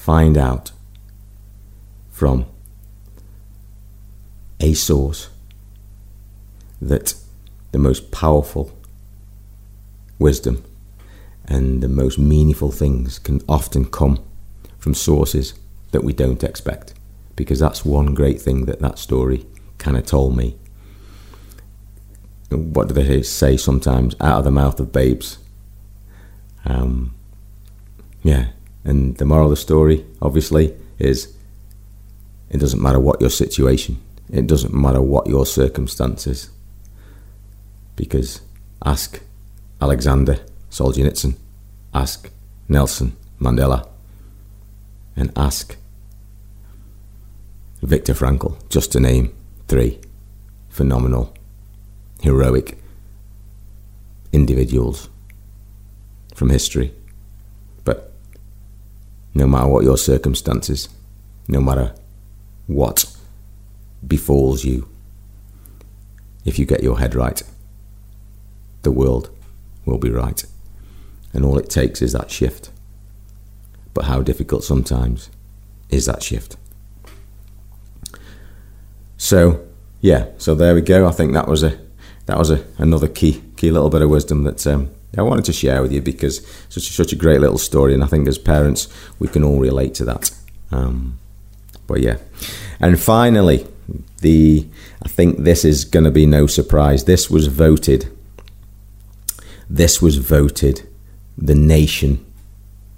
find 0.00 0.38
out 0.38 0.72
from 2.10 2.46
a 4.58 4.72
source 4.72 5.28
that 6.80 7.14
the 7.72 7.78
most 7.78 8.10
powerful 8.10 8.72
wisdom 10.18 10.64
and 11.44 11.82
the 11.82 11.88
most 11.88 12.18
meaningful 12.18 12.70
things 12.70 13.18
can 13.18 13.42
often 13.46 13.84
come 13.84 14.18
from 14.78 14.94
sources 14.94 15.52
that 15.90 16.02
we 16.02 16.14
don't 16.14 16.42
expect. 16.42 16.94
Because 17.36 17.58
that's 17.58 17.84
one 17.84 18.14
great 18.14 18.40
thing 18.40 18.64
that 18.64 18.80
that 18.80 18.98
story 18.98 19.44
kind 19.76 19.98
of 19.98 20.06
told 20.06 20.34
me. 20.34 20.56
What 22.48 22.88
do 22.88 22.94
they 22.94 23.22
say 23.22 23.58
sometimes? 23.58 24.16
Out 24.18 24.38
of 24.38 24.44
the 24.44 24.50
mouth 24.50 24.80
of 24.80 24.92
babes. 24.92 25.38
Um, 26.64 27.14
yeah, 28.22 28.46
and 28.84 29.16
the 29.16 29.24
moral 29.24 29.46
of 29.46 29.50
the 29.50 29.56
story, 29.56 30.04
obviously, 30.22 30.74
is 30.98 31.34
it 32.50 32.58
doesn't 32.58 32.82
matter 32.82 32.98
what 32.98 33.20
your 33.20 33.30
situation, 33.30 34.00
it 34.32 34.46
doesn't 34.46 34.74
matter 34.74 35.00
what 35.00 35.26
your 35.26 35.46
circumstances. 35.46 36.50
Because 37.96 38.40
ask 38.84 39.20
Alexander 39.80 40.40
Solzhenitsyn, 40.70 41.36
ask 41.92 42.30
Nelson 42.68 43.16
Mandela, 43.40 43.88
and 45.16 45.32
ask 45.36 45.76
Viktor 47.82 48.14
Frankl, 48.14 48.56
just 48.68 48.92
to 48.92 49.00
name 49.00 49.34
three 49.68 49.98
phenomenal, 50.68 51.34
heroic 52.22 52.78
individuals 54.32 55.08
from 56.34 56.50
history. 56.50 56.92
No 59.34 59.46
matter 59.46 59.68
what 59.68 59.84
your 59.84 59.98
circumstances, 59.98 60.88
no 61.48 61.60
matter 61.60 61.94
what 62.66 63.04
befalls 64.06 64.64
you, 64.64 64.88
if 66.44 66.58
you 66.58 66.66
get 66.66 66.82
your 66.82 66.98
head 66.98 67.14
right, 67.14 67.42
the 68.82 68.90
world 68.90 69.30
will 69.84 69.98
be 69.98 70.10
right. 70.10 70.44
And 71.32 71.44
all 71.44 71.58
it 71.58 71.70
takes 71.70 72.02
is 72.02 72.12
that 72.12 72.30
shift. 72.30 72.70
But 73.94 74.06
how 74.06 74.22
difficult 74.22 74.64
sometimes 74.64 75.30
is 75.90 76.06
that 76.06 76.22
shift? 76.22 76.56
So, 79.16 79.66
yeah, 80.00 80.28
so 80.38 80.54
there 80.54 80.74
we 80.74 80.80
go. 80.80 81.06
I 81.06 81.12
think 81.12 81.34
that 81.34 81.46
was 81.46 81.62
a 81.62 81.78
that 82.26 82.38
was 82.38 82.50
a, 82.50 82.64
another 82.78 83.08
key 83.08 83.42
key 83.56 83.70
little 83.70 83.90
bit 83.90 84.02
of 84.02 84.08
wisdom 84.08 84.44
that 84.44 84.64
um, 84.66 84.90
I 85.16 85.22
wanted 85.22 85.44
to 85.46 85.52
share 85.52 85.82
with 85.82 85.92
you 85.92 86.00
because 86.00 86.46
such 86.68 86.88
a, 86.88 86.92
such 86.92 87.12
a 87.12 87.16
great 87.16 87.40
little 87.40 87.58
story, 87.58 87.94
and 87.94 88.04
I 88.04 88.06
think 88.06 88.28
as 88.28 88.38
parents 88.38 88.88
we 89.18 89.28
can 89.28 89.42
all 89.42 89.58
relate 89.58 89.94
to 89.94 90.04
that. 90.04 90.30
Um, 90.70 91.18
but 91.86 92.00
yeah, 92.00 92.18
and 92.78 92.98
finally, 92.98 93.66
the 94.20 94.66
I 95.02 95.08
think 95.08 95.38
this 95.38 95.64
is 95.64 95.84
going 95.84 96.04
to 96.04 96.10
be 96.10 96.26
no 96.26 96.46
surprise. 96.46 97.04
This 97.04 97.28
was 97.28 97.48
voted 97.48 98.08
this 99.70 100.02
was 100.02 100.16
voted 100.16 100.86
the 101.38 101.54
nation, 101.54 102.26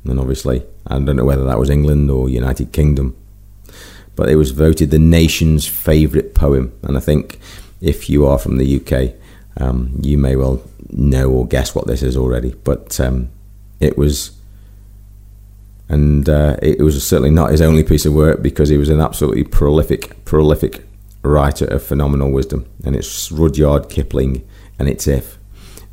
and 0.05 0.19
obviously, 0.19 0.63
I 0.87 0.99
don't 0.99 1.17
know 1.17 1.25
whether 1.25 1.45
that 1.45 1.59
was 1.59 1.69
England 1.69 2.11
or 2.11 2.31
United 2.31 2.73
Kingdom, 2.73 3.15
but 4.17 4.31
it 4.31 4.37
was 4.37 4.53
voted 4.53 4.91
the 4.91 4.99
nation's 4.99 5.67
favourite 5.67 6.35
poem. 6.35 6.73
And 6.83 6.97
I 6.97 7.01
think 7.01 7.39
if 7.83 8.09
you 8.09 8.25
are 8.27 8.39
from 8.39 8.57
the 8.57 8.81
UK, 8.81 9.15
um, 9.63 10.01
you 10.03 10.17
may 10.17 10.35
well 10.35 10.63
know 10.93 11.31
or 11.31 11.47
guess 11.47 11.75
what 11.75 11.87
this 11.87 12.03
is 12.03 12.17
already. 12.17 12.55
But 12.65 13.01
um, 13.01 13.31
it 13.81 13.99
was, 13.99 14.33
and 15.89 16.29
uh, 16.29 16.57
it 16.63 16.81
was 16.81 17.05
certainly 17.07 17.31
not 17.31 17.51
his 17.51 17.61
only 17.61 17.83
piece 17.83 18.07
of 18.07 18.15
work 18.15 18.43
because 18.43 18.69
he 18.69 18.77
was 18.77 18.89
an 18.89 19.01
absolutely 19.01 19.45
prolific, 19.45 20.25
prolific 20.25 20.87
writer 21.23 21.65
of 21.67 21.83
phenomenal 21.83 22.31
wisdom. 22.31 22.67
And 22.85 22.95
it's 22.95 23.33
Rudyard 23.33 23.89
Kipling, 23.89 24.47
and 24.79 24.89
it's 24.89 25.07
If 25.07 25.39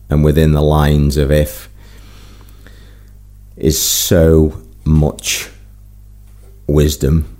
and 0.09 0.23
within 0.23 0.53
the 0.53 0.61
lines 0.61 1.17
of 1.17 1.31
if 1.31 1.69
is 3.55 3.79
so 3.79 4.61
much 4.83 5.49
wisdom 6.67 7.37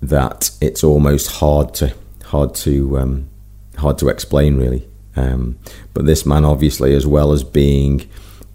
that 0.00 0.50
it's 0.60 0.82
almost 0.82 1.30
hard 1.32 1.74
to 1.74 1.94
hard 2.24 2.54
to 2.54 2.98
um, 2.98 3.28
hard 3.76 3.98
to 3.98 4.08
explain 4.08 4.56
really. 4.56 4.88
Um, 5.16 5.58
but 5.94 6.06
this 6.06 6.24
man, 6.24 6.44
obviously, 6.44 6.94
as 6.94 7.06
well 7.06 7.32
as 7.32 7.44
being 7.44 8.08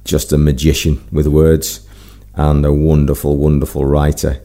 just 0.03 0.31
a 0.31 0.37
magician 0.37 1.05
with 1.11 1.27
words 1.27 1.87
and 2.33 2.65
a 2.65 2.73
wonderful, 2.73 3.37
wonderful 3.37 3.85
writer, 3.85 4.41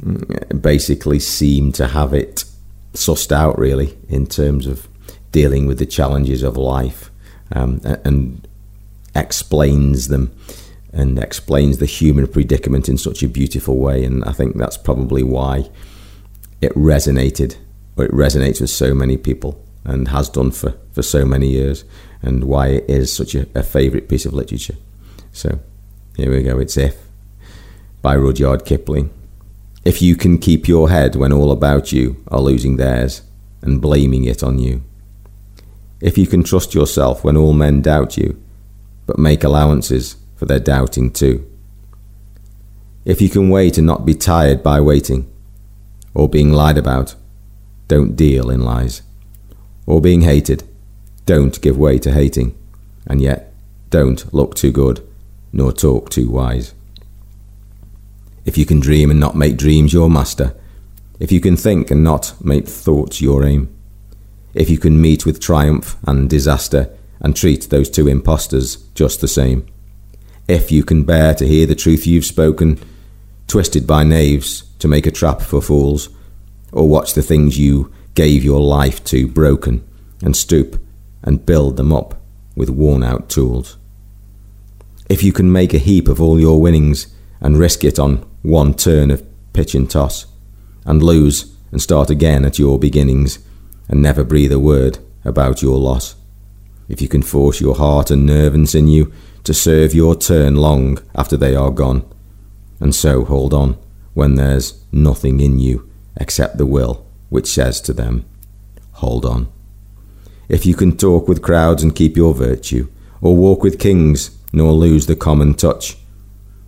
mm, 0.00 0.62
basically 0.62 1.18
seemed 1.18 1.74
to 1.76 1.88
have 1.88 2.12
it 2.12 2.44
sussed 2.92 3.32
out 3.32 3.58
really 3.58 3.96
in 4.08 4.26
terms 4.26 4.66
of 4.66 4.88
dealing 5.32 5.66
with 5.66 5.78
the 5.78 5.86
challenges 5.86 6.42
of 6.42 6.56
life 6.56 7.10
um, 7.52 7.80
and 8.04 8.46
explains 9.14 10.08
them 10.08 10.34
and 10.92 11.18
explains 11.20 11.78
the 11.78 11.86
human 11.86 12.26
predicament 12.26 12.88
in 12.88 12.98
such 12.98 13.22
a 13.22 13.28
beautiful 13.28 13.76
way. 13.76 14.04
And 14.04 14.24
I 14.24 14.32
think 14.32 14.56
that's 14.56 14.76
probably 14.76 15.22
why 15.22 15.70
it 16.60 16.74
resonated, 16.74 17.56
or 17.96 18.06
it 18.06 18.10
resonates 18.12 18.60
with 18.60 18.70
so 18.70 18.92
many 18.92 19.16
people 19.16 19.64
and 19.84 20.08
has 20.08 20.28
done 20.28 20.50
for, 20.50 20.74
for 20.92 21.02
so 21.02 21.24
many 21.24 21.48
years, 21.48 21.84
and 22.22 22.44
why 22.44 22.68
it 22.68 22.90
is 22.90 23.12
such 23.12 23.34
a, 23.34 23.46
a 23.54 23.62
favourite 23.62 24.08
piece 24.08 24.26
of 24.26 24.34
literature. 24.34 24.76
So 25.32 25.58
here 26.16 26.30
we 26.30 26.42
go, 26.42 26.58
it's 26.58 26.76
If 26.76 26.96
by 28.02 28.14
Rudyard 28.14 28.64
Kipling. 28.64 29.10
If 29.84 30.02
you 30.02 30.16
can 30.16 30.38
keep 30.38 30.68
your 30.68 30.90
head 30.90 31.16
when 31.16 31.32
all 31.32 31.50
about 31.50 31.92
you 31.92 32.22
are 32.28 32.40
losing 32.40 32.76
theirs 32.76 33.22
and 33.62 33.80
blaming 33.80 34.24
it 34.24 34.42
on 34.42 34.58
you 34.58 34.82
if 36.00 36.16
you 36.16 36.26
can 36.26 36.42
trust 36.42 36.74
yourself 36.74 37.22
when 37.22 37.36
all 37.36 37.52
men 37.52 37.82
doubt 37.82 38.16
you, 38.16 38.40
but 39.06 39.18
make 39.18 39.44
allowances 39.44 40.16
for 40.34 40.46
their 40.46 40.60
doubting 40.60 41.10
too. 41.10 41.46
If 43.04 43.20
you 43.20 43.28
can 43.28 43.50
wait 43.50 43.76
and 43.76 43.86
not 43.86 44.06
be 44.06 44.14
tired 44.14 44.62
by 44.62 44.80
waiting, 44.80 45.30
or 46.14 46.28
being 46.28 46.52
lied 46.52 46.78
about, 46.78 47.14
don't 47.86 48.16
deal 48.16 48.50
in 48.50 48.62
lies. 48.62 49.02
Or 49.86 50.00
being 50.00 50.22
hated, 50.22 50.64
don't 51.26 51.60
give 51.60 51.78
way 51.78 51.98
to 51.98 52.12
hating, 52.12 52.56
and 53.06 53.20
yet 53.20 53.52
don't 53.90 54.32
look 54.32 54.54
too 54.54 54.72
good, 54.72 55.06
nor 55.52 55.72
talk 55.72 56.10
too 56.10 56.30
wise. 56.30 56.74
If 58.44 58.56
you 58.56 58.66
can 58.66 58.80
dream 58.80 59.10
and 59.10 59.20
not 59.20 59.36
make 59.36 59.56
dreams 59.56 59.92
your 59.92 60.08
master, 60.08 60.54
if 61.18 61.30
you 61.30 61.40
can 61.40 61.56
think 61.56 61.90
and 61.90 62.02
not 62.02 62.34
make 62.42 62.66
thoughts 62.66 63.20
your 63.20 63.44
aim, 63.44 63.74
if 64.54 64.70
you 64.70 64.78
can 64.78 65.00
meet 65.00 65.26
with 65.26 65.40
triumph 65.40 65.96
and 66.06 66.28
disaster 66.28 66.96
and 67.20 67.36
treat 67.36 67.68
those 67.68 67.90
two 67.90 68.08
impostors 68.08 68.76
just 68.94 69.20
the 69.20 69.28
same. 69.28 69.66
If 70.48 70.72
you 70.72 70.82
can 70.82 71.04
bear 71.04 71.34
to 71.34 71.46
hear 71.46 71.66
the 71.66 71.74
truth 71.74 72.06
you've 72.06 72.24
spoken, 72.24 72.80
twisted 73.46 73.86
by 73.86 74.04
knaves 74.04 74.64
to 74.78 74.88
make 74.88 75.06
a 75.06 75.12
trap 75.12 75.42
for 75.42 75.60
fools, 75.60 76.08
or 76.72 76.88
watch 76.88 77.14
the 77.14 77.22
things 77.22 77.58
you 77.58 77.92
gave 78.14 78.44
your 78.44 78.60
life 78.60 79.02
to 79.04 79.26
broken, 79.28 79.86
and 80.22 80.36
stoop 80.36 80.80
and 81.22 81.46
build 81.46 81.76
them 81.76 81.92
up 81.92 82.20
with 82.56 82.70
worn 82.70 83.02
out 83.02 83.28
tools. 83.28 83.76
If 85.08 85.22
you 85.22 85.32
can 85.32 85.52
make 85.52 85.74
a 85.74 85.78
heap 85.78 86.08
of 86.08 86.20
all 86.20 86.38
your 86.38 86.60
winnings 86.60 87.08
and 87.40 87.58
risk 87.58 87.84
it 87.84 87.98
on 87.98 88.18
one 88.42 88.74
turn 88.74 89.10
of 89.10 89.24
pitch 89.52 89.74
and 89.74 89.90
toss, 89.90 90.26
and 90.84 91.02
lose 91.02 91.54
and 91.72 91.80
start 91.80 92.10
again 92.10 92.44
at 92.44 92.58
your 92.58 92.78
beginnings, 92.78 93.38
and 93.88 94.02
never 94.02 94.24
breathe 94.24 94.52
a 94.52 94.58
word 94.58 94.98
about 95.24 95.62
your 95.62 95.78
loss. 95.78 96.14
If 96.88 97.00
you 97.00 97.08
can 97.08 97.22
force 97.22 97.60
your 97.60 97.76
heart 97.76 98.10
and 98.10 98.26
nerve 98.26 98.54
and 98.54 98.68
sinew 98.68 99.12
to 99.44 99.54
serve 99.54 99.94
your 99.94 100.16
turn 100.16 100.56
long 100.56 100.98
after 101.14 101.36
they 101.36 101.54
are 101.54 101.70
gone, 101.70 102.04
and 102.78 102.94
so 102.94 103.24
hold 103.24 103.54
on 103.54 103.78
when 104.14 104.34
there's 104.34 104.84
nothing 104.90 105.40
in 105.40 105.58
you 105.58 105.88
except 106.16 106.58
the 106.58 106.66
will 106.66 107.06
which 107.30 107.46
says 107.46 107.80
to 107.80 107.94
them, 107.94 108.26
Hold 108.92 109.24
on. 109.24 109.48
If 110.48 110.66
you 110.66 110.74
can 110.74 110.96
talk 110.96 111.26
with 111.26 111.42
crowds 111.42 111.82
and 111.82 111.96
keep 111.96 112.16
your 112.16 112.34
virtue, 112.34 112.88
or 113.22 113.34
walk 113.34 113.62
with 113.62 113.78
kings 113.78 114.36
nor 114.52 114.72
lose 114.72 115.06
the 115.06 115.16
common 115.16 115.54
touch, 115.54 115.96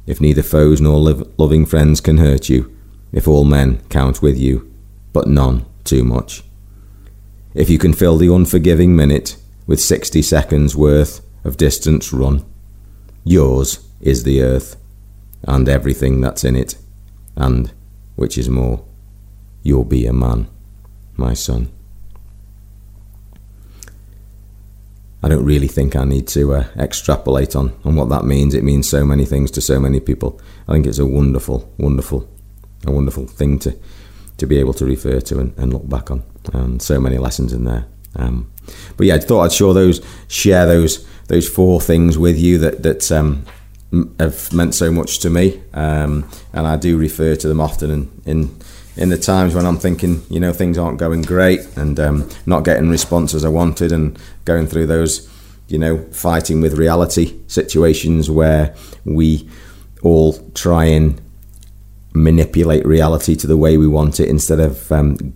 if 0.07 0.21
neither 0.21 0.43
foes 0.43 0.81
nor 0.81 0.99
loving 1.37 1.67
friends 1.67 2.01
can 2.01 2.19
hurt 2.19 2.49
you, 2.49 2.75
if 3.13 3.29
all 3.29 3.45
men 3.45 3.83
count 3.91 4.23
with 4.23 4.39
you, 4.39 4.73
but 5.13 5.29
none 5.29 5.67
too 5.85 6.03
much 6.03 6.43
if 7.55 7.69
you 7.69 7.79
can 7.79 7.93
fill 7.93 8.17
the 8.17 8.33
unforgiving 8.33 8.97
minute 8.97 9.37
with 9.67 9.81
60 9.81 10.23
seconds 10.23 10.75
worth 10.75 11.21
of 11.45 11.57
distance 11.57 12.13
run. 12.13 12.45
Yours 13.25 13.87
is 14.01 14.25
the 14.25 14.43
earth 14.43 14.77
and 15.45 15.69
everything 15.69 16.21
that's 16.21 16.45
in 16.45 16.57
it, 16.57 16.77
and, 17.37 17.73
which 18.17 18.39
is 18.39 18.49
more, 18.49 18.85
you'll 19.63 19.85
be 19.85 20.07
a 20.07 20.13
man, 20.13 20.49
my 21.17 21.35
son. 21.35 21.71
I 25.23 25.29
don't 25.29 25.45
really 25.45 25.69
think 25.69 25.95
I 25.95 26.05
need 26.05 26.27
to 26.29 26.55
uh, 26.55 26.67
extrapolate 26.77 27.55
on, 27.55 27.73
on 27.85 27.95
what 27.95 28.09
that 28.09 28.25
means. 28.25 28.55
It 28.55 28.65
means 28.65 28.89
so 28.89 29.05
many 29.05 29.25
things 29.25 29.53
to 29.53 29.61
so 29.61 29.79
many 29.79 30.01
people. 30.01 30.41
I 30.67 30.73
think 30.73 30.87
it's 30.87 30.99
a 30.99 31.07
wonderful, 31.07 31.73
wonderful, 31.79 32.29
a 32.87 32.91
wonderful 32.91 33.27
thing 33.27 33.59
to 33.61 33.77
to 34.39 34.47
be 34.47 34.59
able 34.59 34.73
to 34.73 34.85
refer 34.85 35.21
to 35.21 35.39
and, 35.39 35.57
and 35.57 35.73
look 35.73 35.89
back 35.89 36.11
on, 36.11 36.25
and 36.53 36.83
so 36.83 36.99
many 36.99 37.19
lessons 37.19 37.53
in 37.53 37.65
there. 37.65 37.85
Um, 38.17 38.51
but 38.97 39.07
yeah, 39.07 39.15
I 39.15 39.19
thought 39.19 39.43
I'd 39.43 39.53
share 39.53 39.73
those, 39.73 40.01
share 40.27 40.67
those, 40.67 41.07
those 41.29 41.49
four 41.49 41.81
things 41.81 42.19
with 42.19 42.39
you 42.39 42.59
that 42.59 42.83
that 42.83 43.13
um, 43.13 43.45
have 44.19 44.53
meant 44.53 44.75
so 44.75 44.91
much 44.91 45.21
to 45.21 45.31
me, 45.31 45.63
um, 45.75 46.29
and 46.53 46.67
I 46.67 46.77
do 46.77 46.99
refer 46.99 47.37
to 47.37 47.47
them 47.47 47.61
often 47.61 47.91
in, 47.91 48.23
in 48.25 48.57
in 48.97 49.09
the 49.09 49.19
times 49.19 49.55
when 49.55 49.65
I'm 49.65 49.79
thinking, 49.79 50.23
you 50.29 50.39
know, 50.39 50.53
things 50.53 50.77
aren't 50.77 50.99
going 50.99 51.23
great 51.23 51.61
and 51.77 51.99
um, 51.99 52.29
not 52.47 52.65
getting 52.65 52.91
response 52.91 53.35
as 53.35 53.45
I 53.45 53.49
wanted, 53.49 53.93
and 53.93 54.19
going 54.45 54.67
through 54.67 54.87
those, 54.87 55.29
you 55.69 55.79
know, 55.79 56.05
fighting 56.13 56.61
with 56.61 56.75
reality 56.75 57.39
situations 57.47 58.31
where 58.31 58.75
we 59.05 59.49
all 60.03 60.35
try 60.55 60.85
and 60.85 61.21
manipulate 62.13 62.85
reality 62.85 63.35
to 63.37 63.47
the 63.47 63.57
way 63.57 63.79
we 63.79 63.87
want 63.87 64.21
it 64.21 64.29
instead 64.29 64.61
of 64.61 64.93
um, 64.93 65.33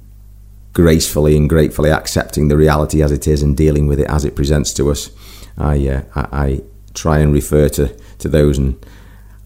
gracefully 0.74 1.36
and 1.36 1.48
gratefully 1.48 1.90
accepting 1.90 2.48
the 2.48 2.56
reality 2.56 3.02
as 3.02 3.10
it 3.10 3.26
is 3.26 3.42
and 3.42 3.56
dealing 3.56 3.86
with 3.86 3.98
it 3.98 4.10
as 4.10 4.26
it 4.26 4.36
presents 4.36 4.74
to 4.74 4.90
us. 4.90 5.10
I, 5.56 5.88
uh, 5.88 6.02
I, 6.14 6.26
I 6.32 6.62
try 6.92 7.18
and 7.20 7.32
refer 7.32 7.70
to, 7.70 7.96
to 8.18 8.28
those 8.28 8.58
and 8.58 8.84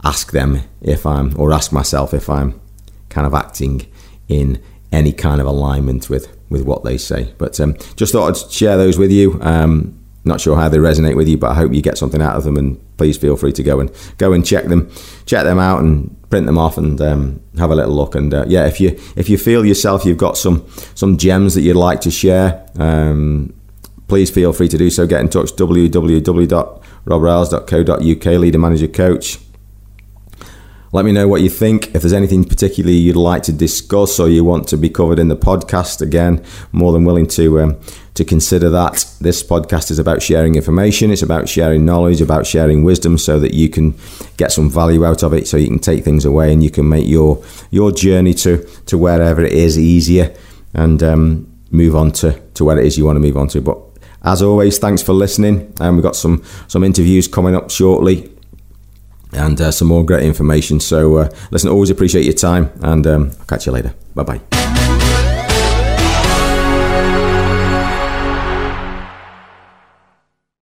ask 0.02 0.32
them 0.32 0.62
if 0.80 1.06
I'm, 1.06 1.38
or 1.38 1.52
ask 1.52 1.72
myself 1.72 2.12
if 2.12 2.28
I'm 2.28 2.60
kind 3.10 3.26
of 3.26 3.34
acting 3.34 3.86
in 4.30 4.62
any 4.92 5.12
kind 5.12 5.40
of 5.40 5.46
alignment 5.46 6.08
with, 6.08 6.36
with 6.48 6.62
what 6.62 6.84
they 6.84 6.96
say. 6.96 7.34
But 7.38 7.58
um, 7.60 7.76
just 7.96 8.12
thought 8.12 8.28
I'd 8.28 8.50
share 8.50 8.76
those 8.76 8.98
with 8.98 9.10
you. 9.10 9.38
Um, 9.42 9.96
not 10.24 10.40
sure 10.40 10.56
how 10.56 10.68
they 10.68 10.78
resonate 10.78 11.16
with 11.16 11.28
you, 11.28 11.38
but 11.38 11.50
I 11.50 11.54
hope 11.54 11.72
you 11.72 11.82
get 11.82 11.98
something 11.98 12.20
out 12.20 12.36
of 12.36 12.44
them. 12.44 12.56
And 12.56 12.78
please 12.96 13.16
feel 13.16 13.36
free 13.36 13.52
to 13.52 13.62
go 13.62 13.80
and 13.80 13.90
go 14.18 14.32
and 14.32 14.44
check 14.44 14.66
them, 14.66 14.90
check 15.26 15.44
them 15.44 15.58
out, 15.58 15.80
and 15.80 16.16
print 16.28 16.46
them 16.46 16.58
off 16.58 16.78
and 16.78 17.00
um, 17.00 17.40
have 17.58 17.70
a 17.70 17.74
little 17.74 17.94
look. 17.94 18.14
And 18.14 18.32
uh, 18.32 18.44
yeah, 18.46 18.66
if 18.66 18.80
you 18.80 18.98
if 19.16 19.28
you 19.28 19.38
feel 19.38 19.64
yourself 19.64 20.04
you've 20.04 20.18
got 20.18 20.36
some 20.36 20.66
some 20.94 21.16
gems 21.16 21.54
that 21.54 21.62
you'd 21.62 21.76
like 21.76 22.00
to 22.02 22.10
share, 22.10 22.66
um, 22.78 23.54
please 24.08 24.30
feel 24.30 24.52
free 24.52 24.68
to 24.68 24.78
do 24.78 24.90
so. 24.90 25.06
Get 25.06 25.20
in 25.20 25.28
touch 25.28 25.52
www.robriles.co.uk, 25.52 28.40
leader 28.40 28.58
manager 28.58 28.88
coach. 28.88 29.38
Let 30.92 31.04
me 31.04 31.12
know 31.12 31.28
what 31.28 31.40
you 31.40 31.50
think. 31.50 31.94
If 31.94 32.02
there's 32.02 32.12
anything 32.12 32.42
particularly 32.44 32.96
you'd 32.96 33.14
like 33.14 33.44
to 33.44 33.52
discuss 33.52 34.18
or 34.18 34.28
you 34.28 34.42
want 34.42 34.66
to 34.68 34.76
be 34.76 34.90
covered 34.90 35.20
in 35.20 35.28
the 35.28 35.36
podcast, 35.36 36.00
again, 36.00 36.44
more 36.72 36.92
than 36.92 37.04
willing 37.04 37.28
to 37.28 37.60
um, 37.60 37.80
to 38.14 38.24
consider 38.24 38.68
that. 38.70 39.06
This 39.20 39.40
podcast 39.40 39.92
is 39.92 40.00
about 40.00 40.20
sharing 40.20 40.56
information. 40.56 41.12
It's 41.12 41.22
about 41.22 41.48
sharing 41.48 41.84
knowledge, 41.84 42.20
about 42.20 42.44
sharing 42.44 42.82
wisdom, 42.82 43.18
so 43.18 43.38
that 43.38 43.54
you 43.54 43.68
can 43.68 43.96
get 44.36 44.50
some 44.50 44.68
value 44.68 45.04
out 45.04 45.22
of 45.22 45.32
it. 45.32 45.46
So 45.46 45.56
you 45.56 45.68
can 45.68 45.78
take 45.78 46.02
things 46.02 46.24
away 46.24 46.52
and 46.52 46.60
you 46.60 46.70
can 46.70 46.88
make 46.88 47.06
your 47.06 47.40
your 47.70 47.92
journey 47.92 48.34
to 48.34 48.64
to 48.86 48.98
wherever 48.98 49.42
it 49.42 49.52
is 49.52 49.78
easier 49.78 50.34
and 50.74 51.00
um, 51.04 51.46
move 51.70 51.94
on 51.94 52.10
to 52.12 52.32
to 52.54 52.64
where 52.64 52.78
it 52.80 52.84
is 52.84 52.98
you 52.98 53.04
want 53.04 53.14
to 53.14 53.20
move 53.20 53.36
on 53.36 53.46
to. 53.48 53.60
But 53.60 53.78
as 54.22 54.42
always, 54.42 54.78
thanks 54.78 55.02
for 55.02 55.12
listening. 55.12 55.72
And 55.78 55.80
um, 55.80 55.94
we've 55.94 56.02
got 56.02 56.16
some 56.16 56.42
some 56.66 56.82
interviews 56.82 57.28
coming 57.28 57.54
up 57.54 57.70
shortly 57.70 58.29
and 59.32 59.60
uh, 59.60 59.70
some 59.70 59.88
more 59.88 60.04
great 60.04 60.24
information. 60.24 60.80
So, 60.80 61.16
uh, 61.18 61.30
listen, 61.50 61.70
always 61.70 61.90
appreciate 61.90 62.24
your 62.24 62.34
time, 62.34 62.70
and 62.82 63.06
um, 63.06 63.30
I'll 63.40 63.46
catch 63.46 63.66
you 63.66 63.72
later. 63.72 63.94
Bye 64.14 64.22
bye. 64.24 64.59